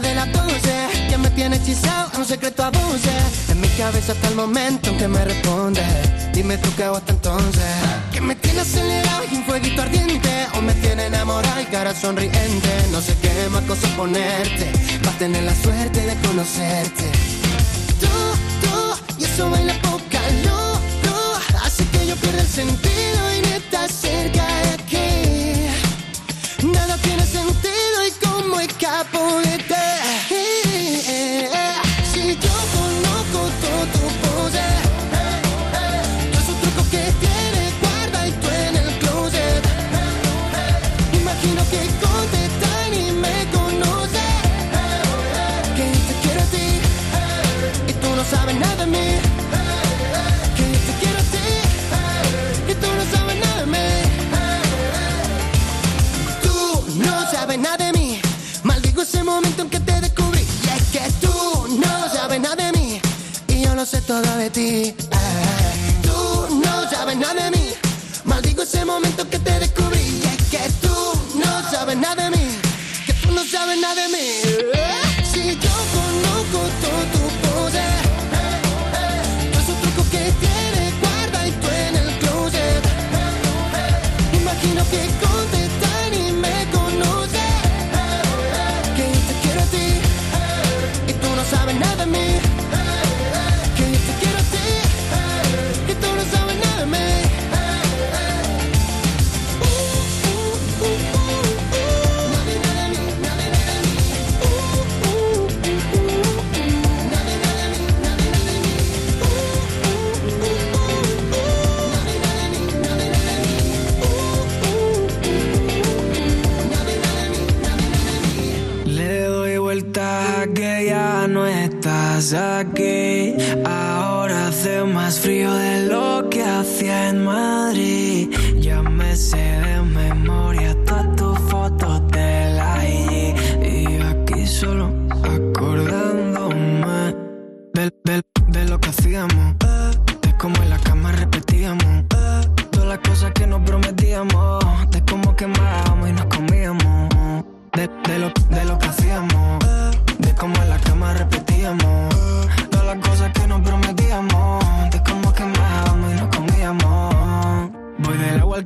[0.00, 4.12] de las 12 Ya me tienes hechizado a un secreto a voces En mi cabeza
[4.12, 7.62] hasta el momento en que me respondes Dime tú qué hago hasta entonces.
[8.12, 10.48] Que me tiene acelerado y un fueguito ardiente.
[10.54, 12.68] O me tiene enamorado y cara sonriente.
[12.90, 14.72] No sé qué más cosas ponerte.
[15.04, 17.04] Para tener la suerte de conocerte.
[18.00, 18.08] Tú,
[18.62, 20.80] tú, y eso baila poca luz
[21.64, 26.66] Hace que yo pierda el sentido y ni estás cerca de aquí.
[26.66, 27.73] Nada tiene sentido
[28.54, 29.58] y cómo escapo de
[64.50, 64.60] Tú
[66.62, 67.70] no sabes nada de mí.
[68.24, 70.20] Maldigo ese momento que te descubrí.
[70.22, 70.94] Es que tú
[71.38, 72.46] no sabes nada de mí.
[73.06, 74.43] Que tú no sabes nada de mí.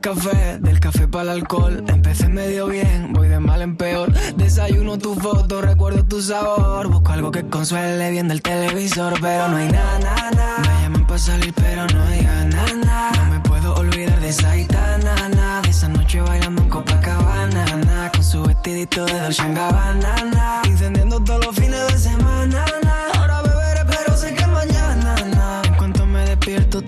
[0.08, 1.84] Del café para el alcohol.
[1.86, 4.10] Empecé medio bien, voy de mal en peor.
[4.36, 6.88] Desayuno tu foto, recuerdo tu sabor.
[6.88, 10.30] Busco algo que consuele viendo el televisor, pero no hay nada.
[10.62, 13.12] Me llaman para salir, pero no hay nada.
[13.18, 15.60] No me puedo olvidar de esa gitana, nada.
[15.60, 18.10] De esa noche bailando en Copacabana.
[18.10, 20.62] Con su vestidito de Dolce Gabbana, nada.
[20.64, 22.64] Encendiendo todos los fines de semana.
[23.12, 25.16] Ahora beberé, pero sé que mañana.
[25.64, 26.80] En cuanto me despierto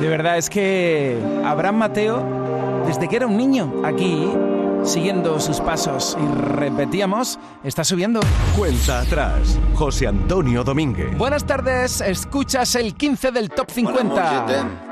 [0.00, 2.22] De verdad, es que Abraham Mateo,
[2.86, 4.30] desde que era un niño, aquí,
[4.84, 8.20] siguiendo sus pasos y repetíamos, está subiendo.
[8.56, 9.58] Cuenta atrás.
[9.74, 11.16] José Antonio Domínguez.
[11.16, 14.91] Buenas tardes, escuchas el 15 del Top 50.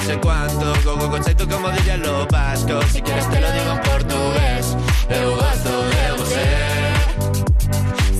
[0.00, 2.84] no sé cuánto, go go conceito como dirían los vascos.
[2.86, 4.76] Si quieres te lo digo en portugués,
[5.10, 6.60] eu gosto de você.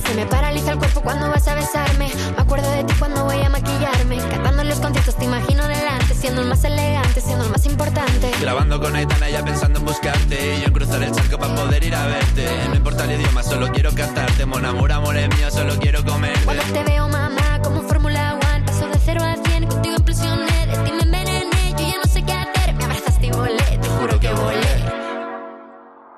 [0.07, 2.11] Se me paraliza el cuerpo cuando vas a besarme.
[2.35, 4.17] Me acuerdo de ti cuando voy a maquillarme.
[4.17, 8.31] Cantando los conciertos te imagino delante, siendo el más elegante, siendo el más importante.
[8.39, 11.83] Grabando con Aitana ya pensando en buscarte Y yo en cruzar el charco para poder
[11.83, 15.49] ir a verte No importa el idioma, solo quiero cantarte Mon amor, amor es mío,
[15.51, 19.65] solo quiero comerte Cuando te veo, mamá, como Fórmula One, paso de cero a cien,
[19.67, 21.00] contigo implosioné, de ti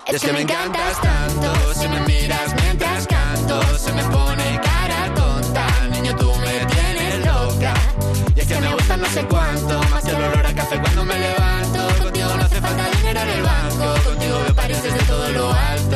[0.07, 5.65] es que me encantas tanto Si me miras mientras canto Se me pone cara tonta.
[5.91, 7.73] Niño, tú me tienes loca.
[8.35, 11.05] Y es que me gusta no sé cuánto Más que el olor a café cuando
[11.05, 12.03] me levanto.
[12.03, 15.92] Contigo no hace falta dinero en el banco Contigo veo París desde todo lo alto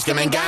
[0.00, 0.39] es que me encantas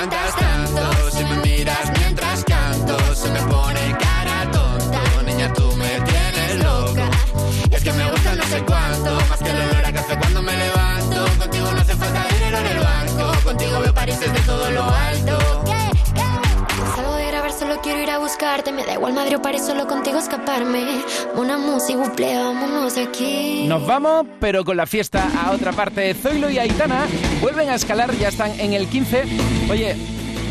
[24.65, 26.15] con la fiesta a otra parte.
[26.15, 27.07] Zoilo y Aitana
[27.41, 29.25] vuelven a escalar, ya están en el 15.
[29.71, 29.97] Oye,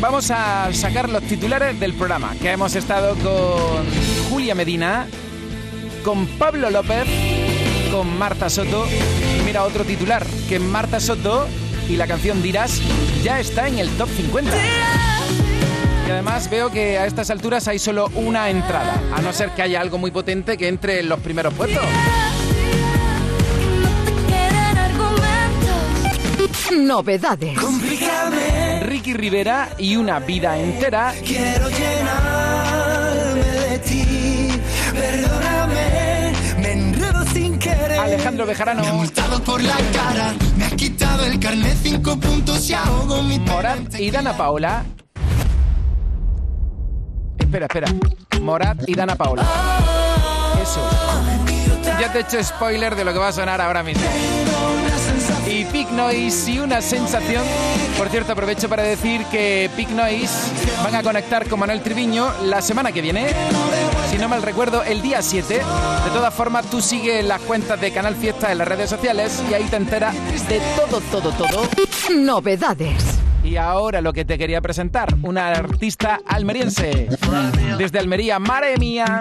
[0.00, 3.84] vamos a sacar los titulares del programa, que hemos estado con
[4.30, 5.06] Julia Medina,
[6.04, 7.06] con Pablo López,
[7.90, 8.86] con Marta Soto.
[9.44, 11.46] Mira otro titular, que Marta Soto
[11.88, 12.80] y la canción Dirás
[13.22, 14.50] ya está en el top 50.
[16.06, 19.62] Y además veo que a estas alturas hay solo una entrada, a no ser que
[19.62, 21.84] haya algo muy potente que entre en los primeros puestos.
[26.92, 27.56] Novedades.
[28.82, 31.14] Ricky Rivera y una vida entera.
[31.24, 34.48] Quiero llenarme de ti,
[34.92, 37.98] perdóname, me enredo sin querer.
[37.98, 38.82] Alejandro Bejarano.
[38.82, 43.22] Me ha multado por la cara, me ha quitado el carnet cinco puntos y ahogo
[43.22, 44.84] mi Morat y Dana Paola.
[47.38, 47.88] Espera, espera.
[48.42, 49.44] Morat y Dana Paola.
[50.62, 50.86] Eso.
[51.98, 54.04] Ya te he hecho spoiler de lo que va a sonar ahora mismo.
[55.62, 57.44] Y Big Noise y una sensación.
[57.96, 60.34] Por cierto, aprovecho para decir que Big Noise
[60.82, 63.28] van a conectar con Manuel Triviño la semana que viene.
[64.10, 65.54] Si no mal recuerdo, el día 7.
[65.54, 69.54] De todas formas, tú sigues las cuentas de Canal Fiesta en las redes sociales y
[69.54, 70.16] ahí te enteras
[70.48, 71.68] de todo, todo, todo.
[72.12, 73.20] Novedades.
[73.44, 77.08] Y ahora lo que te quería presentar, una artista almeriense.
[77.78, 79.20] Desde Almería, madre mía.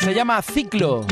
[0.00, 1.04] Se llama Ciclo.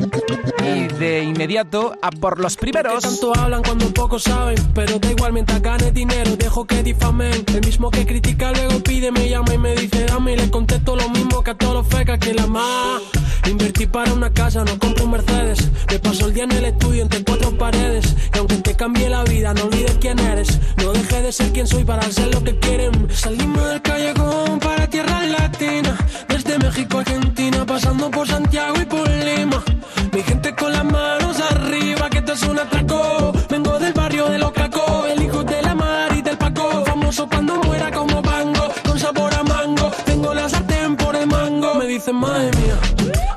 [0.75, 3.03] Y de inmediato a por los primeros.
[3.03, 7.45] tanto hablan cuando poco saben, pero da igual mientras gane dinero, dejo que difamen.
[7.55, 10.97] El mismo que critica luego pide, me llama y me dice dame y le contesto
[10.97, 13.03] lo mismo que a todos los fecas que la más.
[13.49, 15.71] Invertí para una casa, no compro un Mercedes.
[15.91, 18.15] Me paso el día en el estudio entre cuatro paredes.
[18.35, 20.59] Y aunque te cambie la vida, no olvides quién eres.
[20.77, 23.09] No dejes de ser quien soy para ser lo que quieren.
[23.11, 25.97] Salimos del callejón para tierra latina.
[26.29, 29.65] Desde México a Argentina, pasando por Santiago y por Lima.
[30.13, 33.33] Mi gente con las manos arriba, que esto es un atraco.
[33.49, 36.85] Vengo del barrio de los cacos, el hijo de la mar y del Paco.
[36.85, 39.91] Famoso cuando muera como Bango, con sabor a mango.
[40.07, 41.75] Tengo la sartén por el mango.
[41.75, 42.79] Me dicen, madre mía,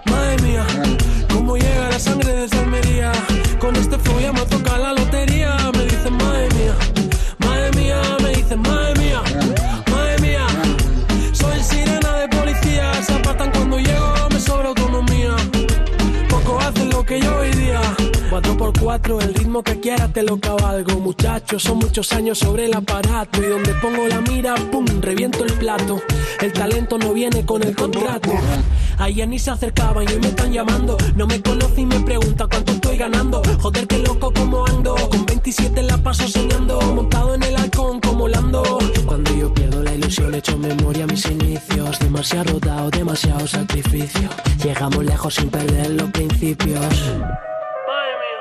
[0.05, 0.65] madre mía,
[1.33, 2.50] cómo llega la sangre desde
[17.11, 18.10] que yo hoy día.
[18.31, 20.97] 4 por 4 el ritmo que quieras te lo cabalgo.
[21.01, 23.43] Muchachos, son muchos años sobre el aparato.
[23.43, 26.01] Y donde pongo la mira, pum, reviento el plato.
[26.39, 28.31] El talento no viene con el contrato.
[28.99, 30.95] Ayer ni se acercaban y hoy me están llamando.
[31.17, 33.41] No me conocen y me preguntan cuánto estoy ganando.
[33.59, 34.95] Joder, qué loco como ando.
[35.09, 36.79] Con 27 la paso soñando.
[36.79, 38.79] Montado en el halcón como Lando.
[39.05, 41.99] Cuando yo pierdo la ilusión, echo memoria a mis inicios.
[41.99, 44.29] Demasiado dado, demasiado sacrificio.
[44.63, 47.11] Llegamos lejos sin perder los principios.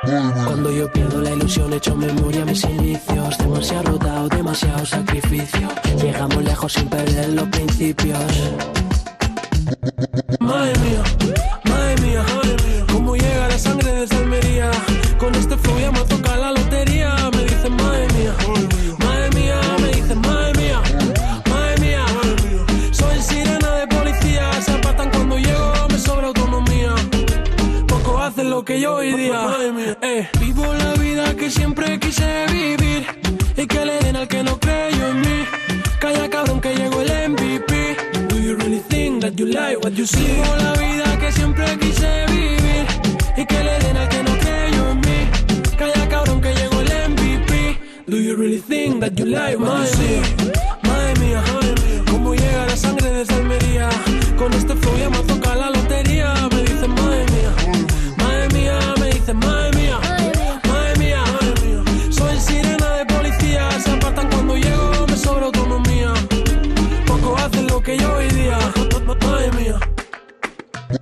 [0.03, 3.37] Cuando yo pierdo la ilusión, echo memoria a mis inicios.
[3.39, 5.69] Demasiado dado, demasiado sacrificio.
[6.01, 8.19] Llegamos lejos sin perder los principios.
[10.41, 11.03] Madre mía,
[11.65, 12.25] madre mía,
[12.91, 14.71] cómo llega la sangre desde Almería.
[15.19, 16.01] Con este flow ya me
[28.71, 29.49] que yo hoy día.
[30.01, 33.05] Eh, vivo la vida que siempre quise vivir
[33.57, 35.39] y que le den al que no creyó en mí.
[35.99, 37.97] Calla cabrón que llegó el MVP.
[38.29, 40.25] Do you really think that you like what you see?
[40.25, 42.87] Vivo la vida que siempre quise vivir
[43.37, 45.21] y que le den al que no creyó en mí.
[45.77, 47.81] Calla cabrón que llegó el MVP.
[48.07, 50.21] Do you really think that you like what you see?
[50.85, 51.43] Madre mía,
[52.09, 53.89] cómo llega la sangre desde Almería.
[54.39, 55.11] Con este flow ya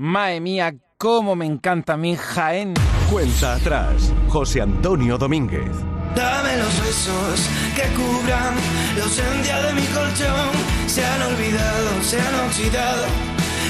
[0.00, 2.72] Madre mía, cómo me encanta mi Jaén.
[3.10, 4.12] Cuenta atrás.
[4.28, 5.72] José Antonio Domínguez.
[6.14, 8.54] Dame los besos que cubran
[8.96, 10.50] la ausencia de mi colchón.
[10.86, 13.06] Se han olvidado, se han oxidado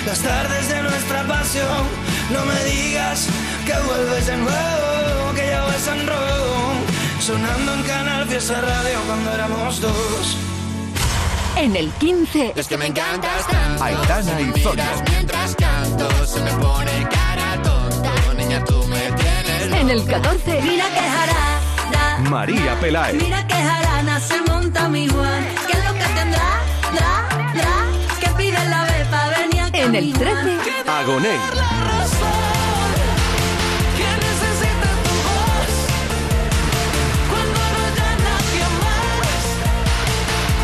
[0.05, 1.87] las tardes de nuestra pasión.
[2.31, 3.27] No me digas
[3.65, 6.73] que vuelves de nuevo, que ya vas en rojo.
[7.21, 10.37] Sonando en Canal Fiesta Radio cuando éramos dos.
[11.59, 12.53] En el 15.
[12.55, 13.83] Es que me encantas tanto.
[13.83, 14.69] Aitana y Si
[15.99, 18.13] canto, se me pone cara tonta.
[18.37, 19.73] Niña, tú me tienes.
[19.73, 20.63] En el 14.
[20.63, 23.15] Mira que jarana, María Peláez.
[23.23, 25.45] mira que jarana se monta mi Juan.
[25.67, 26.61] ¿Qué es lo que tendrá?
[26.95, 27.75] Dra, dra,
[28.21, 30.59] que pide la bepa, venía a En el 13.
[30.87, 31.39] Agoney.
[33.97, 35.75] ¿Quién necesita tu voz?
[37.31, 39.43] Cuando no haya nadie más.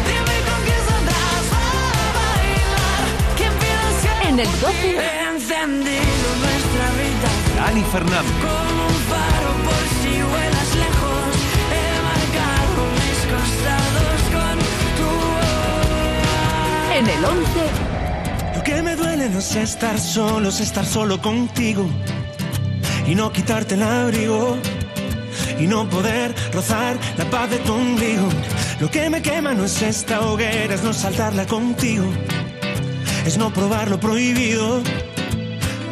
[0.09, 1.66] Dime con quién saldrás a
[2.18, 3.03] bailar.
[3.37, 4.28] ¿Quién pide ser?
[4.28, 5.24] En el 12.
[5.35, 8.30] Encendido nuestra vida Dani Fernández.
[8.41, 11.32] como un faro por si vuelas lejos.
[11.74, 14.57] He marcado mis costados con
[14.99, 16.99] tu voz.
[16.99, 17.51] En el 11.
[18.55, 21.91] Lo que me duele no es estar solo, es estar solo contigo
[23.05, 24.57] y no quitarte el abrigo
[25.59, 28.28] y no poder rozar la paz de tu ombligo.
[28.78, 32.07] Lo que me quema no es esta hoguera, es no saltarla contigo,
[33.26, 34.80] es no probar lo prohibido.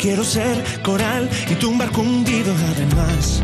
[0.03, 2.53] Quiero ser coral y tu barco hundido.
[2.75, 3.41] Además,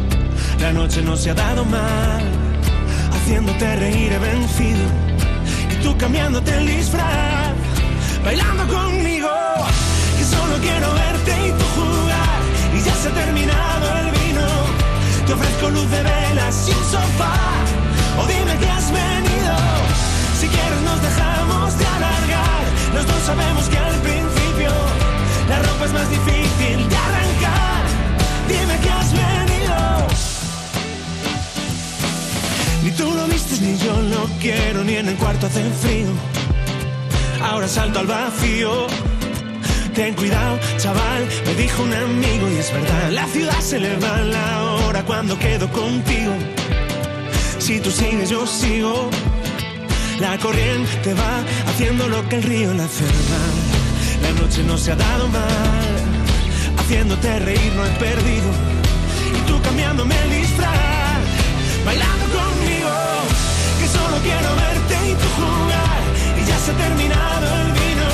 [0.61, 2.20] la noche no se ha dado mal,
[3.12, 4.82] haciéndote reír he vencido
[5.70, 7.54] y tú cambiándote el disfraz
[8.24, 9.30] bailando conmigo.
[10.18, 12.40] Que solo quiero verte y tú jugar.
[12.76, 14.46] Y ya se ha terminado el vino.
[15.26, 17.38] Te ofrezco luz de velas y un sofá.
[18.20, 19.54] O dime que has venido.
[20.40, 22.62] Si quieres nos dejamos de alargar.
[22.94, 24.72] Los dos sabemos que al principio
[25.49, 27.82] la ropa es más difícil de arrancar.
[28.49, 29.76] Dime que has venido.
[32.84, 36.09] Ni tú lo vistes ni yo lo quiero, ni en el cuarto hace frío
[37.42, 38.86] ahora salto al vacío.
[39.94, 43.11] Ten cuidado, chaval, me dijo un amigo y es verdad.
[43.11, 46.34] La ciudad se le va la hora cuando quedo contigo.
[47.59, 49.11] Si tú sigues, yo sigo.
[50.20, 52.84] La corriente va haciendo lo que el río la.
[52.84, 53.67] La
[54.39, 55.95] noche no se ha dado mal.
[56.78, 58.49] Haciéndote reír no he perdido.
[59.36, 61.20] Y tú cambiándome el disfraz.
[61.84, 62.95] Bailando conmigo.
[63.78, 66.01] Que solo quiero verte y tú jugar.
[66.39, 68.11] Y ya se ha terminado el vino.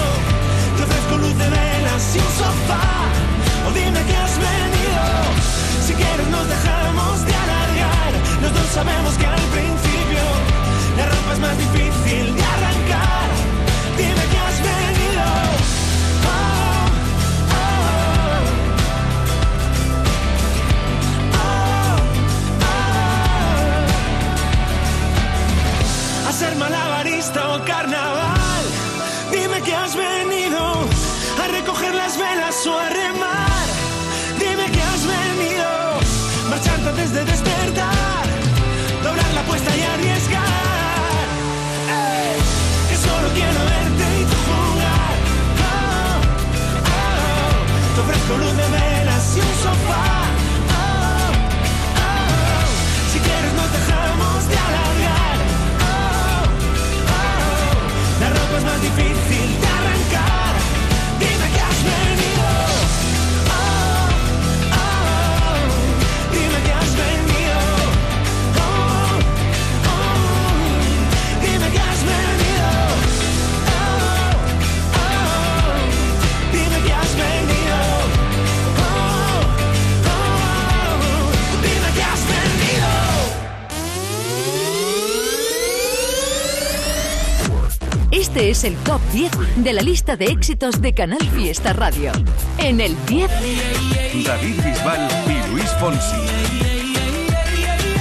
[0.77, 2.89] Te ofrezco luz de velas y un sofá.
[3.67, 5.05] O dime que has venido.
[5.87, 8.13] Si quieres nos dejamos de alargar.
[8.43, 10.25] Los dos sabemos que al principio
[10.99, 13.29] la ropa es más difícil de arrancar.
[13.99, 14.84] Dime que has venido.
[26.35, 28.65] Ser malabarista o carnaval.
[29.31, 30.59] Dime que has venido
[31.43, 33.67] a recoger las velas o a remar.
[34.41, 35.67] Dime que has venido
[36.51, 38.27] marchando antes de despertar,
[39.05, 40.54] doblar la apuesta y arriesgar.
[88.65, 92.13] Es el top 10 de la lista de éxitos de Canal Fiesta Radio.
[92.59, 93.31] En el 10.
[94.25, 96.17] David Bisbal y Luis Fonsi.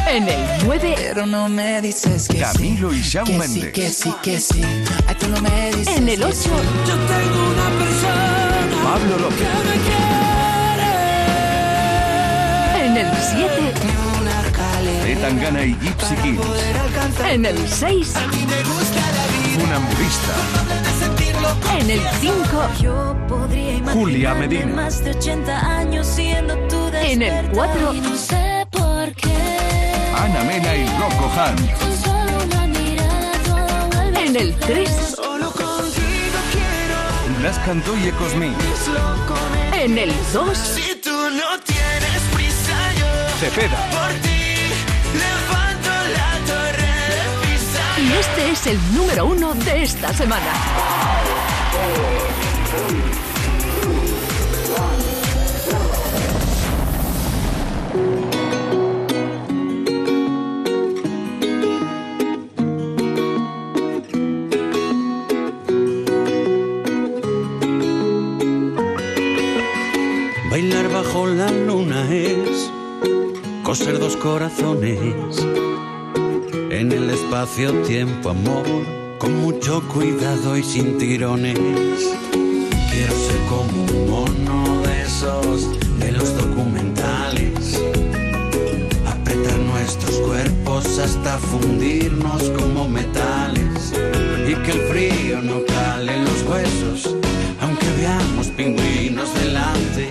[0.10, 0.96] En el 9.
[0.98, 3.74] Pero no me dices que Camilo y Shawn sí, Mendes.
[3.74, 4.62] que sí, que sí.
[5.08, 6.36] Ay, tú no me dices En el que 8.
[6.36, 6.50] sí.
[6.50, 9.40] Yo tengo una persona Pablo López.
[9.40, 9.76] que me
[12.76, 12.86] quiere.
[12.86, 13.74] En el 7.
[14.22, 16.42] Una calidad Zetangana y Gypsy Kings.
[17.30, 18.14] En el 6.
[19.54, 20.34] Funambulista.
[21.80, 22.34] En el 5.
[22.82, 24.66] Yo podría imaginarme Julia Medina.
[24.76, 27.52] más de 80 años siendo tu En el despertar.
[27.54, 27.94] 4.
[27.94, 29.36] Y no sé por qué.
[30.18, 31.32] Ana Mena y Rocco
[33.76, 34.90] vuelve En el 3.
[35.16, 38.52] Solo contigo quiero Blas Cantó y Ecosmi.
[39.74, 40.58] En el 2.
[40.58, 43.06] Si tú no tienes prisa, yo
[43.40, 43.90] Cepeda.
[43.92, 44.33] por ti
[48.20, 50.54] Este es el número uno de esta semana.
[70.52, 72.72] Bailar bajo la luna es
[73.64, 75.44] coser dos corazones
[77.44, 78.66] el espacio-tiempo, amor,
[79.18, 81.60] con mucho cuidado y sin tirones.
[82.90, 85.68] Quiero ser como un mono de esos
[86.00, 87.82] de los documentales,
[89.06, 93.94] apretar nuestros cuerpos hasta fundirnos como metales
[94.48, 97.14] y que el frío no cale en los huesos,
[97.60, 100.10] aunque veamos pingüinos delante.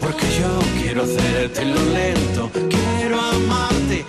[0.00, 4.04] Porque yo quiero hacerte lo lento, quiero amarte,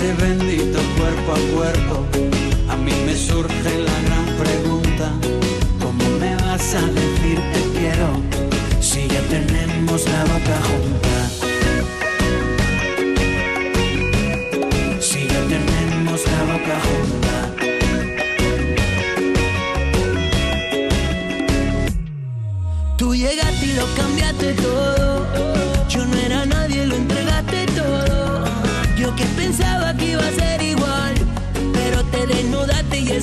[0.00, 2.06] este bendito cuerpo a cuerpo
[2.70, 5.12] a mí me surge la gran pregunta,
[5.78, 8.08] ¿cómo me vas a decir te quiero?
[8.80, 10.89] si ya tenemos la boca junta.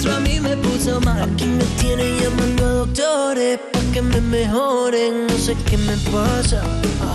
[0.08, 1.22] Eso a mí me puso mal.
[1.22, 6.62] Aquí me tienen llamando a doctores pa' que me mejoren, no sé qué me pasa.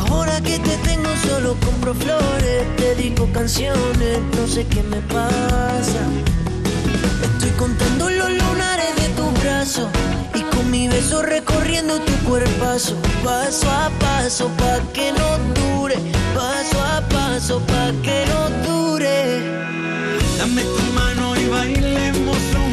[0.08, 6.00] Ahora que te tengo solo compro flores, te dedico canciones, no sé qué me pasa.
[7.22, 9.88] Estoy contando los lunares de tu brazo
[10.34, 15.28] y con mi beso recorriendo tu cuerpazo, paso a paso pa' que no
[15.60, 15.96] dure,
[16.34, 19.42] paso a paso pa' que no dure.
[20.38, 22.71] Dame tu mano y bailemos un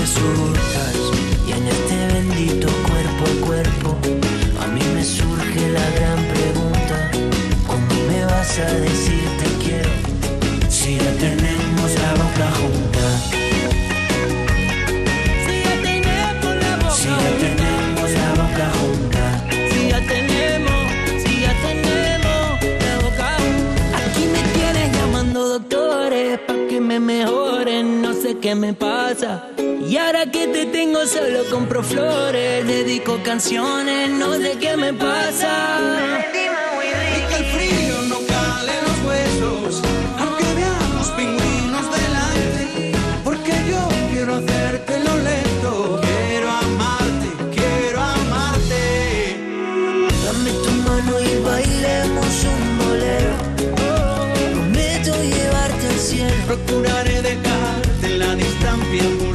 [0.00, 3.98] Y en este bendito cuerpo a cuerpo,
[4.62, 7.10] a mí me surge la gran pregunta:
[7.66, 9.90] ¿Cómo me vas a decir te quiero
[10.70, 13.04] si ya tenemos la boca junta?
[15.44, 19.22] Si ya tenemos la boca Si ya tenemos la boca junta.
[19.72, 20.82] Si ya tenemos,
[21.24, 23.96] si ya tenemos la boca junta.
[23.98, 29.57] Aquí me tienes llamando doctores pa' que me mejoren, no sé qué me pasa.
[29.88, 36.20] Y ahora que te tengo solo compro flores, dedico canciones, no sé qué me pasa.
[37.16, 39.82] Y que el frío no cale los huesos,
[40.18, 42.92] aunque veamos pingüinos delante,
[43.24, 46.00] porque yo quiero hacerte lo lento.
[46.02, 49.38] Quiero amarte, quiero amarte.
[50.22, 53.34] Dame tu mano y bailemos un bolero.
[54.52, 56.34] Prometo llevarte al cielo.
[56.46, 59.27] Procuraré dejarte la distancia.